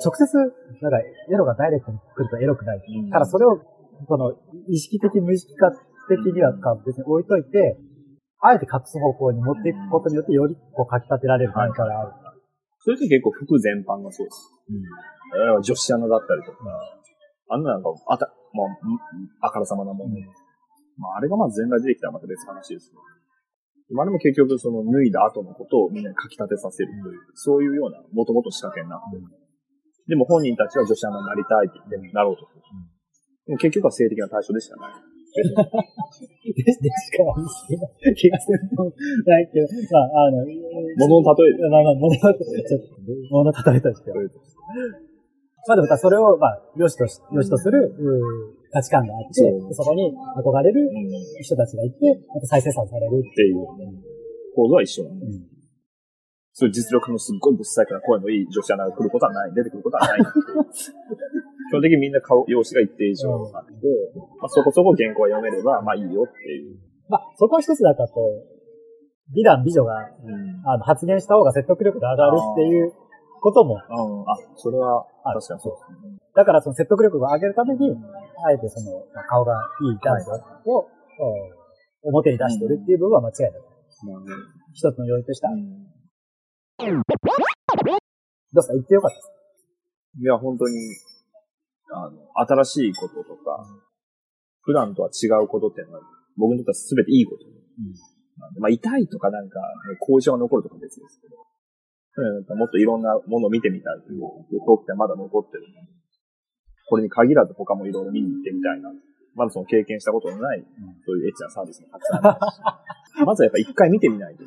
[0.04, 0.38] 直接、
[0.82, 2.82] なんか、エロがダイレクトに来るとエロくない。
[3.12, 3.60] ただそれを、
[4.08, 4.34] その、
[4.68, 5.72] 意識的、無意識化
[6.10, 6.54] 的には
[6.86, 7.78] 別に置いといて、
[8.42, 12.12] あえて隠す方向に持っていくことによって、よりこう、書き立てられる何かがある。
[12.80, 14.52] それって結構服全般がそうです。
[14.70, 15.62] うん。
[15.62, 16.58] 女子アナだったりとか、
[17.50, 18.64] あんななんか、あた、ま
[19.42, 20.14] あ、あからさまなもの。
[20.98, 23.02] まあ、あれがまあ全体出てきたらまた別の話ですけど。
[23.94, 29.24] まあでも結局その脱いだ後のことをみんなに書き立てさせるという、そういうようなもともと仕掛けになってる。
[30.08, 32.62] でも本人たちは女子アナになりたいって言ってなろうとする。
[32.62, 32.95] でも
[33.48, 34.94] 結局は性的な対象でしかない。
[35.36, 37.36] でしかな
[38.10, 38.60] い気がする
[39.26, 40.46] ないけど、まあ、あの、
[40.98, 41.70] 物の例え。
[41.70, 42.72] まあまあ、物の例え、
[43.30, 44.18] 物の例えとしては。
[45.68, 47.94] まあでもそれを、まあ、良しとし、良しとする、
[48.72, 49.42] 価値観があって、
[49.74, 50.90] そこに憧れる
[51.42, 51.98] 人たちがいて、
[52.34, 53.58] また再生産されるっていう。
[54.56, 55.56] 構造は一緒なんです。
[56.54, 60.20] そういう実力のすっごいぶっさいから声のいい女子アナが来ることはない、出てくることはない
[61.70, 63.74] 基本的にみんな顔、容姿が一定以上あって、
[64.40, 66.78] まあ、そこそこ原稿が読めれば、まあいいよっていう。
[67.10, 68.14] まあ、そこは一つだったと、
[69.34, 72.94] 美男美女が、うん、あの発言した方が説得力が上がるっていう
[73.42, 73.78] ことも。
[73.78, 76.18] ああ、それは、確かにそうですね。
[76.36, 77.90] だからその説得力を上げるために、
[78.46, 80.86] あえてその、顔がいい男女を、
[82.04, 83.62] 表に出してるっていう部分は間違いない。
[84.74, 85.54] 一つの要因としては。
[85.54, 85.66] どう
[88.54, 88.74] ですか？
[88.74, 89.32] 言ってよかったです
[90.22, 90.72] いや、本当に、
[91.92, 93.66] あの、新しいこととか、
[94.62, 96.02] 普段とは違うことっていうのは、
[96.38, 97.46] 僕にとっては全ていいこと。
[97.46, 99.60] うん、まあ、痛いとかなんか、
[100.00, 101.36] 後遺症が残るとか別ですけど、
[102.56, 104.22] もっといろんなものを見てみたいという
[104.66, 105.68] トークってまだ残ってる
[106.88, 108.90] これに限らず他もいろいろ見に行ってみたいな。
[109.36, 110.64] まだその経験したことのない、
[111.06, 112.40] そういうエッチなサービスもたくさんある
[113.20, 113.20] し。
[113.26, 114.44] まずはやっぱ一回見てみないと。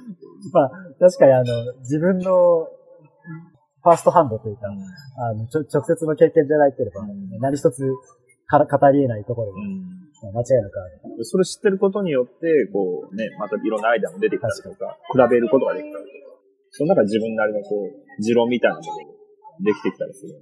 [0.53, 2.69] まあ、確かにあの、自分の
[3.89, 7.81] ファーストハンドというか、うん、あの直接の経験じゃないければ、うん、何一つ
[8.47, 10.85] から語り得ないところで、うん、間違いなくあ
[11.17, 11.25] る。
[11.25, 16.37] それ知ってることによって、こうね、またいろんなアイデアも出てきたりとか、比べることができたりとか。
[16.71, 19.05] その中自分なりのこう、持論みたいなものが
[19.65, 20.37] できてきたりする。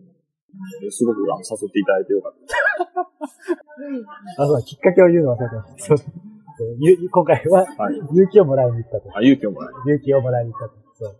[0.90, 2.32] すごくあの誘っていただいてよかっ
[4.36, 4.42] た。
[4.42, 5.94] あ、そうだ、きっかけを言うの忘れてました。
[7.10, 7.66] 今回は、
[8.12, 9.10] 勇気をもらいに行ったと。
[9.14, 10.74] あ、勇気をもらい勇気をもらいに行ったと。
[10.94, 11.12] そう。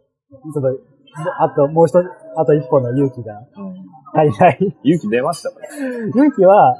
[0.52, 0.95] ちょっと、
[1.38, 1.96] あと、もう一つ、
[2.36, 3.40] あと一歩の勇気が
[4.14, 4.58] 足りない。
[4.84, 5.56] 勇気出ましたね。
[6.14, 6.74] 勇気は、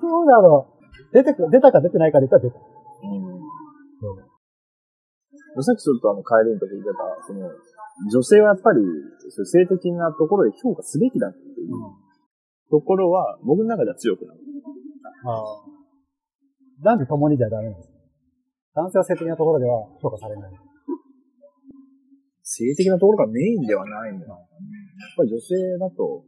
[0.00, 0.66] どうだろ
[1.10, 1.14] う。
[1.14, 2.58] 出てく、出たか出てないかで言ったら出た。
[2.58, 3.38] うん
[5.60, 7.50] さっきちょっとあの帰りの時言ってた、その、
[8.12, 8.78] 女性はやっぱり、
[9.44, 11.74] 性的なところで評価すべきだっていう
[12.70, 14.40] ところは、僕の中では強くなる。
[15.24, 15.78] ああ。
[16.84, 17.90] 男女共にじゃダメなんです
[18.74, 20.67] 男性は性的なところでは評価されない。
[22.48, 24.24] 性的なところがメインではないんだ。
[24.24, 24.38] やっ
[25.20, 26.24] ぱり女性だと、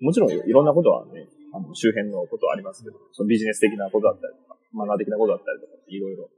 [0.00, 6.28] もちろんいろんなことはね、あの周辺のことはありますけど、そのビジネス的なことだったりとか、マナー的なことだったりとか、いろいろ、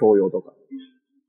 [0.00, 0.52] 教養とか、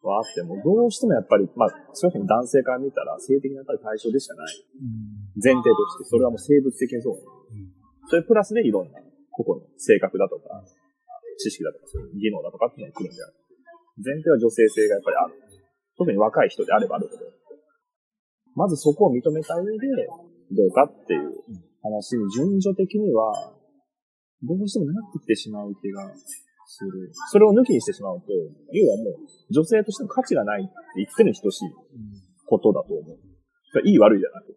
[0.01, 4.65] はあっても、どうしてもやっぱり、まあ、少なくとも男性から見たら、性的なやっぱり対象でしかない。
[5.37, 7.19] 前提として、それはもう生物的にそう。
[8.09, 8.99] それプラスでいろんな
[9.31, 10.63] 個々の性格だとか、
[11.37, 13.35] 知識だとか、そういう技能だとかっていうのが来るんである。
[14.01, 15.33] 前提は女性性がやっぱりある。
[15.97, 17.40] 特に若い人であればあるほど。
[18.55, 19.87] まずそこを認めた上で、
[20.51, 21.31] どうかっていう
[21.81, 23.31] 話に順序的には、
[24.43, 26.03] どうしてもなってきてしまう気が
[26.65, 27.11] する。
[27.31, 28.27] それを抜きにしてしまうと、
[28.73, 31.69] 要はもう、女性としての価値がないって言ってるに等しい
[32.45, 33.17] ことだと思う。
[33.85, 34.53] いい悪いじゃなくて、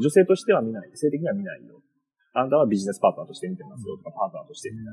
[0.00, 1.82] 女性としては見ない、性的には見ないよ。
[2.32, 4.92] あなたはビジネスパートナーとして見てますよとか、パートナーとしてみたいな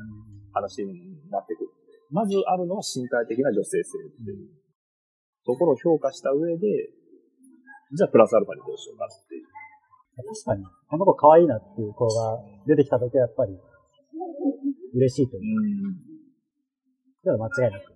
[0.56, 1.72] 話になってくる。
[2.10, 4.48] まずあるのは身体的な女性性っていう
[5.46, 6.68] ところを評価した上で、
[7.94, 9.46] じゃあプラスアルファにどうしようかっていう。
[10.18, 13.58] 確かに、この子可愛いなっていう子が出てきた時はやっぱり、
[14.94, 15.62] 嬉しいという。
[15.62, 16.14] うん。
[17.22, 17.94] それは間違いなく。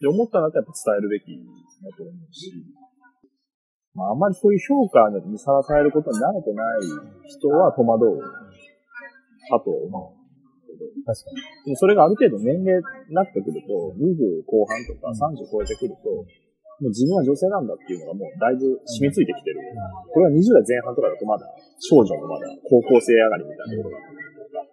[0.00, 1.36] で、思ったんだったらやっぱ伝えるべき
[1.82, 2.52] だと思うし、
[3.94, 10.20] まあ、あんまりそういう評価にさらされることに慣れてない人は戸惑うかと思う。
[11.04, 11.36] 確かに。
[11.66, 16.24] でもそれがある程度年齢になってくると、20後半とか30超えてくると、
[16.80, 19.60] もう自分は女性なんだっていうのがもうだいぶ染みついてきてる。
[20.08, 21.44] これは20代前半とかだとまだ、
[21.76, 24.64] 少女のまだ高校生上がりみたいなところだったりとか、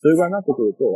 [0.00, 0.88] それぐらいになってくると、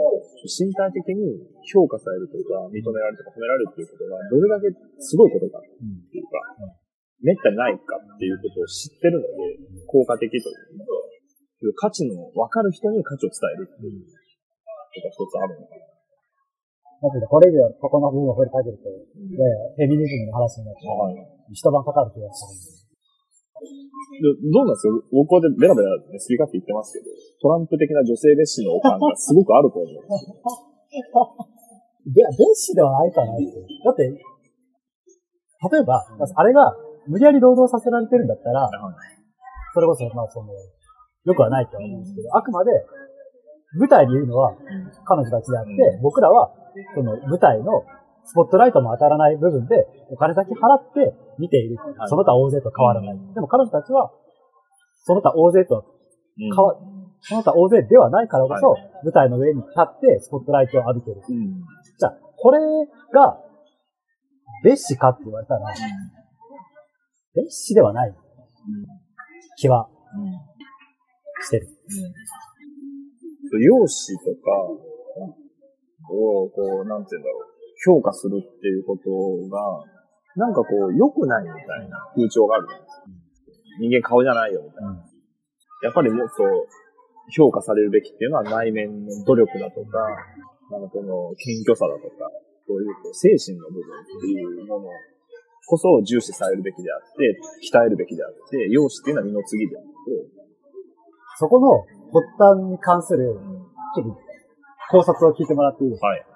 [0.48, 1.36] 身体的に
[1.68, 4.72] 評価されるとか、認められるとか褒められるっていうことが、どれだけ
[5.04, 6.40] すごいことかっていうか、
[7.20, 15.81] めったにないかっていうことを知ってるので、効果的というか、価値の分かる人に価値を伝えるっていうことが一つあるのかな。
[17.02, 18.94] だけど、これ以上、ここの部分を掘り下げると、い
[19.34, 21.18] やいやフェミニズムの話になって、はい。
[21.50, 22.78] 一晩かかる気がする
[24.22, 24.94] どうなんですか？
[25.10, 27.10] 僕はでベラベラ、ね、好き勝手言ってますけど、
[27.42, 30.38] トランプ的な女性蔑視の感がすごくあると思うんですよ。
[32.06, 33.46] いや、蔑視ではないかなって。
[33.50, 36.74] だって、例えば、あれが
[37.06, 38.70] 無理やり労働させられてるんだったら、
[39.74, 42.70] それこそ、まあその、よくはないとは思うんですけど、あくまで、
[43.78, 44.54] 舞台にいるのは
[45.04, 46.52] 彼女たちであって、僕らは、
[46.94, 47.84] その舞台の
[48.24, 51.76] スポットライトも当たらない部分で、お金だけ払って見ている。
[51.76, 53.34] はいその他大勢と変わらない。
[53.34, 54.10] でも彼女たちは、
[55.04, 55.84] その他大勢と
[56.38, 56.76] うん変わ、
[57.20, 61.22] その他大勢ではないからこそ、はい舞台の上に立ってスポットライトを浴びてる。
[61.28, 61.64] うん。
[61.98, 62.60] じゃあ、これ
[63.12, 63.36] が、
[64.64, 65.66] 蔑視かって言われたら、
[67.34, 68.14] 蔑視ではない
[69.56, 69.88] 気は
[71.42, 71.68] してる。
[73.58, 74.50] 容姿とか
[76.12, 77.46] を、こう、なんて言うんだろう、
[77.84, 79.10] 評価するっていうこと
[79.48, 79.84] が、
[80.36, 83.06] なんかこう、良くないみたいな風潮があるじゃないですか。
[83.80, 85.04] 人間顔じゃないよみたいな。
[85.82, 86.44] やっぱりもっと
[87.34, 89.98] 評価されるべきっていうのは内面の努力だとか、
[90.70, 92.30] なんかこの謙虚さだとか、
[92.66, 94.88] そういうこう精神の部分っていうもの
[95.66, 99.88] こそ重視されるべきであって、鍛えるべきであって、容姿っていうのは二の次であって、
[101.38, 103.38] そこの発端に関する、
[103.96, 104.18] ちょっと
[104.90, 106.06] 考察を聞いてもらっていいですか？
[106.08, 106.26] はい。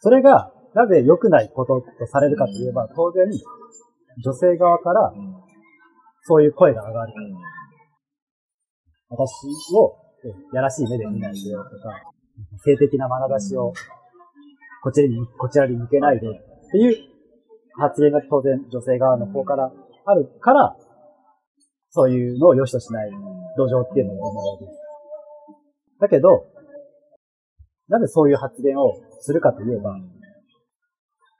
[0.00, 3.26] それが、なぜ良くないこととされるかといえば、当然、
[4.22, 5.34] 女性側からうん。
[6.28, 7.12] そういう声が上がる。
[7.16, 7.34] うん。
[9.08, 9.96] 私を
[10.52, 12.02] やらしい目で見ないでよとか、
[12.64, 13.72] 性的な眼差しを
[14.82, 16.30] こちらに、こちらに向けないでっ
[16.72, 16.96] ていう
[17.78, 19.70] 発言が当然女性側の方から
[20.06, 20.76] あるから、
[21.96, 23.10] そういうのを良しとしない
[23.56, 24.72] 土壌っていうのが生まれる。
[25.98, 26.44] だけど、
[27.88, 29.96] なぜそういう発言をするかといえば、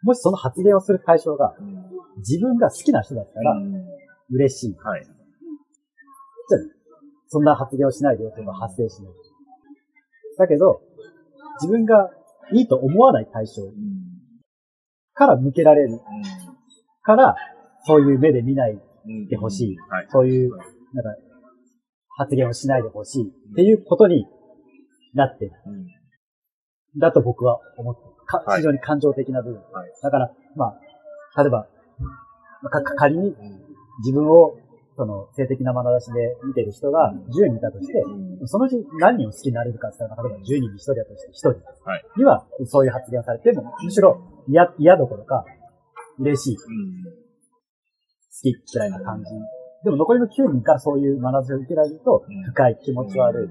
[0.02, 1.54] もしその発言をする対象が
[2.16, 3.54] 自分が好きな人だったら
[4.30, 4.76] 嬉しい。
[4.82, 5.04] はい。
[5.04, 6.60] じゃあ、
[7.28, 9.12] そんな発言をしないでよというのは発生しない。
[10.38, 10.80] だけど、
[11.60, 12.10] 自分が
[12.54, 13.62] いいと思わない対象
[15.12, 16.00] から向けられる
[17.02, 17.36] から、
[17.84, 18.80] そういう目で見ない
[19.28, 19.76] でほしい。
[19.90, 20.06] はい。
[20.10, 21.10] そういう、なんか、
[22.16, 24.26] 発言をしないでほしいっていうことに
[25.14, 25.52] なってる。
[26.98, 28.10] だと僕は思ってる。
[28.26, 28.60] かはい。
[28.60, 29.60] 非常に感情的な部分。
[29.72, 29.92] はい。
[30.02, 30.74] だから、ま
[31.34, 31.68] あ、例えば、
[32.62, 33.34] まあかか仮に
[34.00, 34.56] 自分を
[34.96, 37.92] その性的な眼差しで見てる人が10人いたとして、
[38.46, 41.48] そのうち何人を好きになれるかって言ったら、例えば10人に1人だとして1人。
[41.84, 42.04] はい。
[42.16, 45.44] にはそういう発言をされても、むしろ嫌、嫌どころか
[46.18, 46.62] 嬉しい、好
[48.42, 49.30] き嫌いな感じ。
[49.84, 53.48] でも残りの9人からそういう眼差しを受けられるとうん、深い気持ち悪い。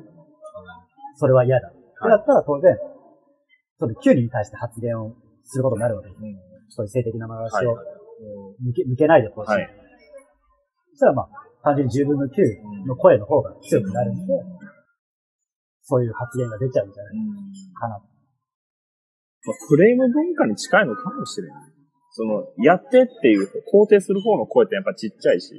[1.16, 1.70] それは嫌だ。
[1.70, 1.78] って
[2.10, 2.76] なったら当然、
[3.80, 6.22] その9人に対して発言をすることになるわけです。
[6.70, 7.96] そういう性的な眼差しをはい
[8.62, 9.52] 向け向けないでほしい
[10.92, 11.28] そしたらまあ、
[11.64, 14.34] 単純に10分の9の声の方が強くなるんで、
[15.84, 17.14] そういう発言が出ちゃうんじゃない
[17.76, 18.00] かな。
[18.00, 21.75] まあクレーム文化に近いのかもしれない。
[22.16, 25.52] その、やってっていう、肯定する方の声ってやっぱちっちゃいし、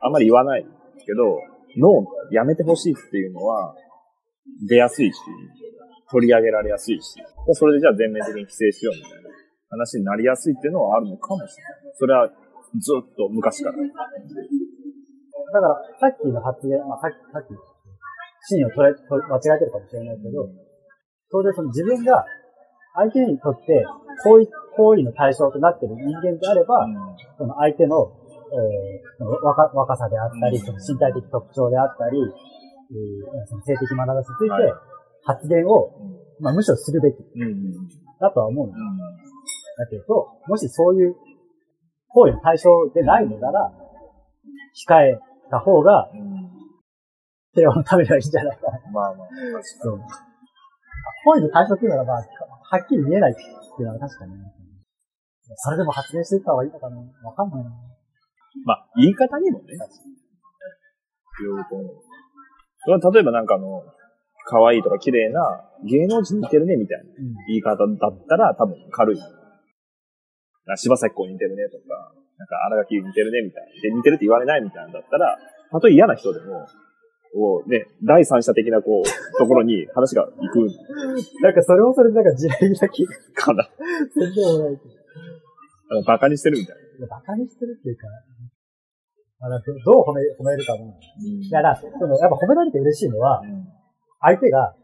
[0.00, 0.68] あんまり言わないけ
[1.16, 1.40] ど、
[1.80, 3.74] ノー、やめてほしいっていうのは、
[4.68, 5.16] 出やすいし、
[6.12, 7.16] 取り上げられやすいし、
[7.52, 9.30] それでじゃあ全面的に規制しようみたいな
[9.70, 11.96] 話になりやすいっていうのはあるのかもしれない。
[11.96, 12.34] それはず
[13.00, 13.76] っと昔から。
[13.80, 13.88] だか
[15.64, 17.56] ら、さっきの発言、まあ、さっき、さっき、
[18.52, 20.44] シーンを取れ、取れ間違えてるかもしれないけど、
[21.32, 22.24] 当然その自分が
[22.94, 23.84] 相手にとって
[24.22, 24.46] 行為、
[24.76, 26.86] 行為の対象となっている人間であれば、
[27.38, 28.12] その相手の、
[28.46, 34.74] えー若若さであったり、その身体的特徴であったり、えーその性的眼差しについはいて
[35.24, 35.90] 発言を、
[36.40, 37.74] まあ、むしろするべきうん。
[38.20, 38.76] だとは思うんだ。
[39.78, 41.16] だけど、もしそういう
[42.08, 43.72] 行為の対象でないのなら、
[44.88, 45.18] 控え
[45.50, 46.08] た方が、
[47.52, 48.78] 平和のためにはいいんじゃないかな。
[48.92, 49.28] まあまあ、
[49.82, 50.00] そう。
[51.24, 53.34] 本意の対象っていうのが、まあ、はっきり見えない
[53.76, 54.32] っていうのは確かに。
[55.60, 56.96] それでも発言していった方がいいのかな？
[56.96, 57.70] わかんないな。
[58.64, 62.00] まあ、言い方にもね、言うと思う。
[62.80, 63.84] それは例えばなんかあの、
[64.48, 65.42] 可愛いとか綺麗な
[65.84, 67.34] 芸能人似てるねみたいなうん。
[67.48, 69.20] 言い方だったら多分軽い。
[69.20, 71.84] あ柴咲コウ似てるねとか、
[72.38, 73.70] なんか荒垣似てるねみたいな。
[73.82, 75.36] で、似てるって言われないみたいなんだったら、
[75.70, 76.66] たとえ嫌な人でも、
[77.36, 79.04] こうね、第三者的なこう、
[79.36, 80.64] ところに話が行く
[81.44, 83.68] なんかそれもそれでなんか地雷だけ、かな。
[84.16, 84.88] 全然もないけ
[86.06, 87.06] バカにしてるみたいな。
[87.06, 88.08] バカにしてるっていうか、
[89.40, 90.98] あのどう褒め、褒めるかも。
[91.52, 93.42] だから、その、やっぱ褒められて嬉しいのは、
[94.20, 94.74] 相手が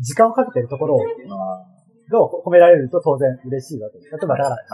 [0.00, 1.70] 時間をかけてるところを、あ
[2.10, 4.10] が褒められると当然嬉しいわけです。
[4.10, 4.64] 例えばだから、はい。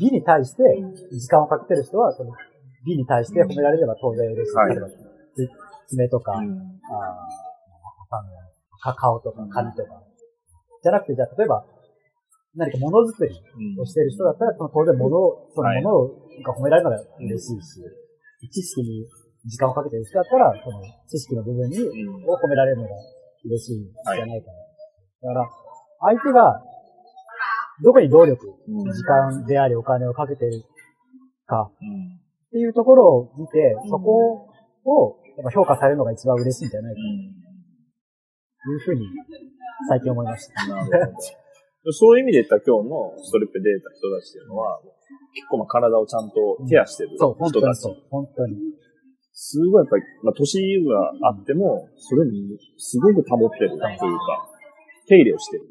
[0.00, 0.62] 美に対して
[1.10, 2.30] 時間をかけてる人は、その
[2.84, 4.56] 美に対して褒められれば当然嬉しい。
[4.56, 6.46] はい爪とか、うん。
[6.46, 6.62] わ
[8.08, 10.02] かんないか顔とか髪とか。
[10.82, 11.66] じゃなくて、じゃあ例えば、
[12.54, 13.34] 何かものづくり
[13.78, 16.08] をしてる人だったら、その当然物を、そのはい物を
[16.42, 17.82] が褒められるのが嬉しいし、
[18.50, 19.04] 知識に
[19.44, 22.24] 時間をかけてる人だったら、その知識の部分に、うん。
[22.24, 22.90] を褒められるのが
[23.44, 24.34] 嬉しいんじゃないかな。
[24.34, 25.50] だから、
[26.00, 26.62] 相手が、
[27.82, 28.92] どこに労力、うん。
[28.92, 30.64] 時間でありお金をかけてる
[31.46, 32.20] かうん。
[32.48, 34.48] っていうところを見て、そこ
[34.84, 39.08] をやっぱ評価されるのが一番嬉しいんじゃないかというふうに
[39.88, 40.68] 最近思いました。
[41.96, 44.76] そういう意味で言ったら今日のストリップで出た人たちっていうのは、
[45.32, 47.56] 結構まあ体をちゃんとケアしてる人たち。
[47.56, 47.96] 当にそう。
[48.12, 48.60] 本当に。
[49.32, 53.96] すごいやっぱり、まあ年があっても、それにすごく保ってるというか、
[55.08, 55.64] 手入れをしてる。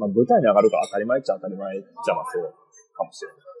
[0.00, 2.48] まあ舞台に上がるから当たり前っちゃ当たり前っちゃまあそう
[2.96, 3.51] かもしれない。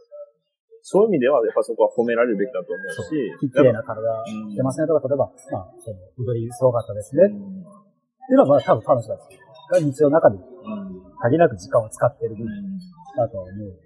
[0.82, 7.26] そういう意味では、やっぱそこは褒められるべきだと思うし、綺麗な体うんしてますねとか、例えば、まあ、その踊りすごかったですね。
[7.26, 7.62] っうん
[8.26, 9.38] ていうのは、まあ多分彼女たち
[9.70, 12.50] が日常の中でうん限りなく時間を使ってる部分
[13.16, 13.78] だとは思う。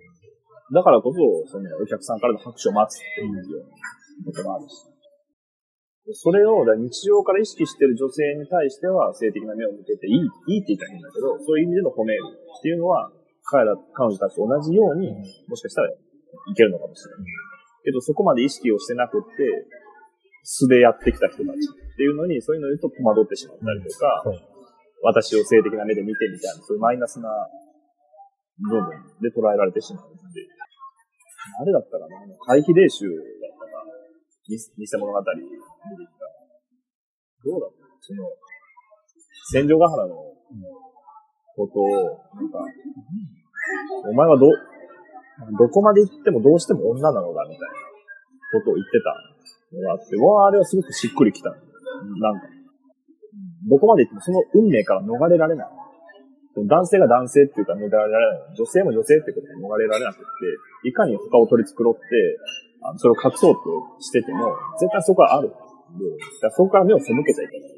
[0.73, 1.21] だからこそ、
[1.53, 4.89] そのお客さんからの拍手を待つっていうようなこともあるし。
[6.13, 10.15] それを、日常から意識してる女性に対しては、性的な目を向けていい、
[10.55, 13.11] いいって言ったら変だけど、そういう意味での褒めるっていうのは、
[13.43, 15.11] 彼ら、彼女たちと同じように、
[15.49, 15.97] もしかしたらい
[16.51, 17.27] いけるのかもしれない。
[17.85, 19.67] けど、そこまで意識をしてなくって、
[20.43, 24.39] 素でやってきた人たちっていうのに、そういうのを言うと戸惑ってしまったりとか、そう。
[25.03, 27.29] 私を性的な目で見てみたいな、そういうマイナスな
[28.59, 30.47] 部分で捉えられてしまうので、
[31.61, 32.17] あれだったらな、
[32.47, 33.17] 怪奇霊集だっ
[33.59, 33.85] たか、
[34.49, 34.59] 偽
[34.99, 35.53] 物語出てき
[36.17, 36.27] た。
[37.45, 37.87] どうだった？
[38.01, 38.25] その、
[39.53, 40.15] 戦場ヶ原の
[41.55, 42.59] ことを、なんか、
[44.09, 44.47] お前はど、
[45.59, 47.69] どこまで行ってもどうしても女なのだ、みたいな
[48.59, 49.13] ことを言ってた
[49.77, 51.51] のがあって、わあ、あれはすごくしっくりきた。
[51.51, 52.49] なんか、
[53.69, 55.69] どこまで行ってもその運命から逃れられない。
[56.57, 58.57] 男性が男性っていうか逃れられない。
[58.57, 62.01] 女性も女性ってことで逃れられなくって、いかに他を取り繕って、
[62.81, 63.61] あそれを隠そうと
[64.01, 65.49] してても、絶対そこはある。
[65.49, 65.55] で
[66.43, 67.77] だそこから目を背けちゃいけない。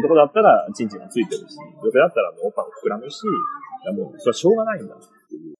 [0.00, 3.22] 男だったら、チンチンがついてるし、女性だったらもうおっぱい膨らむし、
[3.96, 5.55] もう、それはしょうがないんだっていう。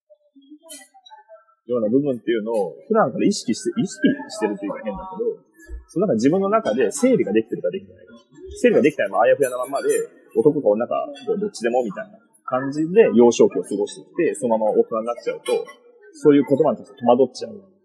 [1.67, 3.99] ような部分っていうのを、普段から意識して、意識
[4.31, 5.43] してるっていうか変だけど、
[5.89, 8.15] その中自分の中で整理ができてるかできてないか。
[8.63, 9.89] 整理ができたらまああやふやなまんまで、
[10.37, 10.95] 男か女か
[11.27, 15.67] どっちでもみたいな感じで幼少期を過ごしてきて、そのまま大人になっちゃうと、
[16.13, 17.77] そういう言葉に戸惑っちゃう。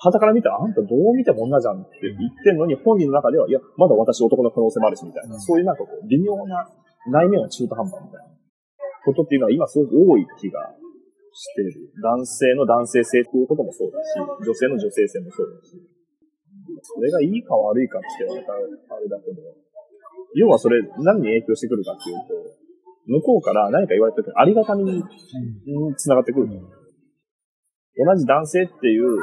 [0.00, 5.38] 旗から見たら、あんたどう見ても女じゃんって言ってんのに、本人の中では、いや、まだ私男の可能性もあるし、みたいな。
[5.38, 6.66] そういうなんかこう、微妙な
[7.12, 8.24] 内面は中途半端みたいな
[9.04, 10.72] ことっていうのは今すごく多い気が
[11.32, 11.92] してる。
[12.02, 15.76] 男性の男性性っていうこともそうだし、女性の女性性もそうだし。
[16.82, 18.60] それがいいか悪いかって言われたらあ
[18.98, 19.42] れだけど、
[20.34, 22.60] 要はそれ何に影響してくるかっていうと、
[23.06, 25.02] 向こうから何か言われた時にありがたみに
[25.96, 26.46] 繋がってくる。
[26.46, 29.16] 同じ男性っていう、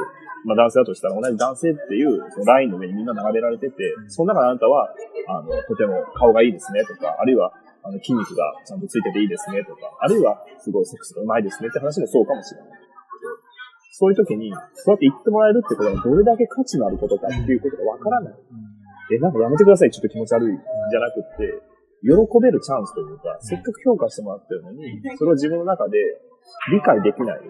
[0.44, 3.74] まあ男性だとしたら同じ男性っていうそのラインの上にみんな並べられてて、
[4.08, 4.94] その中であなたは、
[5.28, 7.52] あの、とても顔がいいですねとか、あるいは、
[7.82, 12.70] あの、筋肉がちゃんとついてていいですねとか、あるいは、すごいセックスが上手いですねって話もそうかもしれない。
[13.98, 18.34] そういう時に、そうやって言ってもらえるってことがどれだけ価値のあることかっていうことがわからない。
[19.10, 21.62] え、なんかやめてください、ちょっと気持ち悪い、じゃなくって、
[22.02, 25.98] 喜べるチャンスというか、せっかく評価してもらってるのに、それを自分の中で
[26.70, 27.40] 理解できない。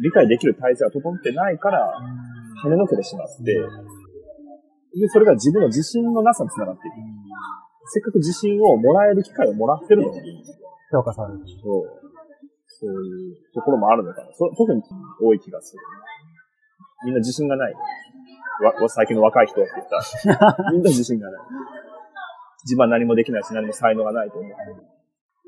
[0.00, 1.92] 理解できる体制が整ってないから、
[2.64, 3.44] 跳ねのけてしまって、
[4.96, 6.94] で、それが自分の自信のなさにつながっていく。
[7.86, 10.44] せっかく自信をもらえる機会をもらってるのに、
[10.92, 11.40] 評価される。
[11.62, 12.00] そう、
[12.66, 14.28] そういうところもあるのかな。
[14.32, 14.82] そ特に
[15.22, 15.82] 多い気がする。
[17.04, 17.74] みんな自信がない。
[18.60, 21.40] わ最近の若い人って言ったら、 みんな自信がない。
[22.64, 24.52] 自分は何もできないし何も才能がないと思う。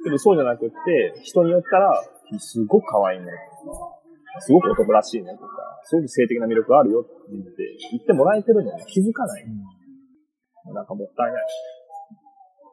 [0.04, 2.02] でもそうじゃなくって、人によったら、
[2.38, 3.26] すごく可愛いね
[3.64, 7.52] とか、すごく男らしいねとか、すごく性的な魅力があるよって言って、
[7.92, 9.44] 言ってもらえてるのに気づかない。
[9.44, 11.42] うん、なんかもったいない。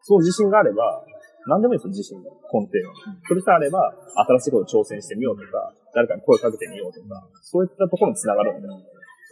[0.02, 1.04] そう自信があれば、
[1.47, 2.93] 何でもいいですよ、自信の根底は。
[3.28, 3.93] それさえあれば、
[4.28, 8.80] 新しいことに挑戦してみようとか、誰かに声かけてみようとか、そういったところに繋がるんだよ。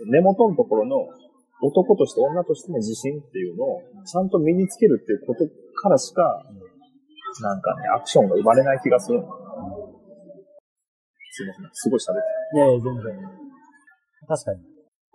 [0.09, 1.07] 根元のところの
[1.61, 5.45] 男として女としての自信っていうのをちゃんと身につけるっていうこと
[5.81, 6.45] からしか、
[7.41, 9.21] なんかね、アクションが生まれない気がする。
[11.31, 11.69] すいません。
[11.73, 12.57] すごい喋って。
[12.57, 13.03] いやいや、全然。
[14.27, 14.59] 確かに。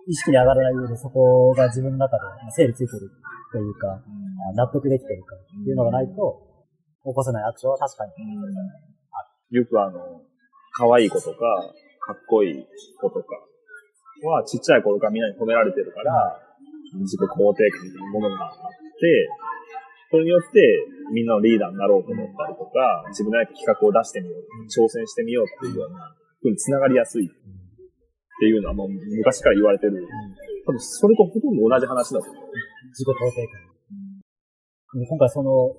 [0.07, 3.11] 意識に上がらない上でそこが自分の中で整理ついてる
[3.53, 4.01] というか、
[4.51, 6.17] うん、納得できてるかっていうのがないと、
[7.05, 8.13] 起こせないアクションは確かに。
[9.53, 10.01] よくあの、
[10.73, 11.37] 可愛い子とか、
[12.01, 12.67] かっこいい
[12.99, 13.37] 子とか
[14.27, 16.41] はちっちゃい頃からみんなに褒められてるから、
[17.01, 19.29] 自己肯定感みたいなものがあって、
[20.11, 20.61] それによって
[21.13, 27.27] みんなのリーダーになろうと思ったりとか、自分の企画を出してみよう、挑戦してみようっていうようなふうに繋がりやすい。
[27.27, 27.29] っ
[28.43, 30.03] ていうのはもう昔から言われてる。
[30.67, 32.45] 多分それとほとんど同じ話だと思う。
[32.93, 33.73] 自己肯定感。
[35.09, 35.75] 今回その、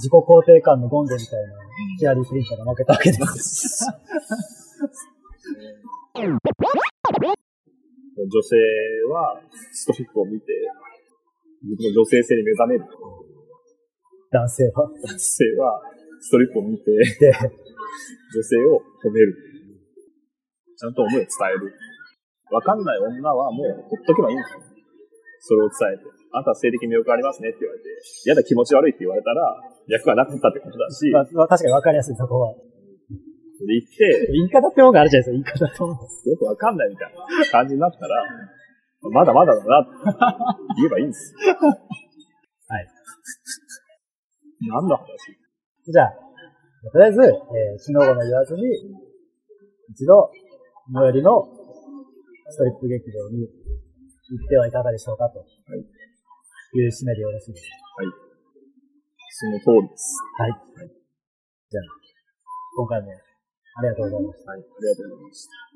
[0.00, 1.52] 自己肯定感のゴンゲみたいな、
[1.98, 3.84] ヒアリープリンターが負けたわけです。
[8.16, 8.56] 女性
[9.12, 9.40] は
[9.72, 10.46] ストリップを見て、
[11.62, 12.84] 女性性に目覚める。
[14.32, 15.82] 男性は男性は
[16.20, 16.84] ストリップを見て、
[18.34, 19.36] 女性を褒める。
[20.76, 21.74] ちゃんと思いを伝える。
[22.50, 24.69] わかんない女はもうほっとけばいいんですよ。
[25.40, 26.04] それを伝えて。
[26.32, 27.88] あなたは性的魅力ありますねって言われて、
[28.24, 29.56] 嫌だ気持ち悪いって言われたら、
[29.88, 31.10] 役がなかったってことだし。
[31.10, 32.54] まあ、まあ、確かにわかりやすい、そこは。
[32.54, 35.92] で言って、言い方ってもんがあるじゃないですか、言い方とも。
[35.92, 38.24] よくわかんないみたいな感じになったら、
[39.10, 39.90] まだまだだなって
[40.76, 41.56] 言えばいいんですよ。
[42.68, 42.88] はい。
[44.68, 45.08] 何の話？
[45.90, 46.12] じゃあ、
[46.92, 48.62] とりあえず、えー、死の後の言わずに、
[49.90, 50.30] 一度、
[50.92, 51.48] 最寄りの
[52.48, 53.48] ストリップ劇場に
[54.30, 55.40] 行ってはいかがでしょうかと。
[55.40, 55.78] はい。
[55.80, 58.14] いう締めでよろしいですかはい。
[59.30, 60.16] その通りです。
[60.38, 60.50] はい。
[60.50, 60.60] はい、
[61.70, 61.84] じゃあ、
[62.76, 64.50] 今回もありがとうございました。
[64.52, 64.60] はい。
[64.60, 65.69] ありがとうございました。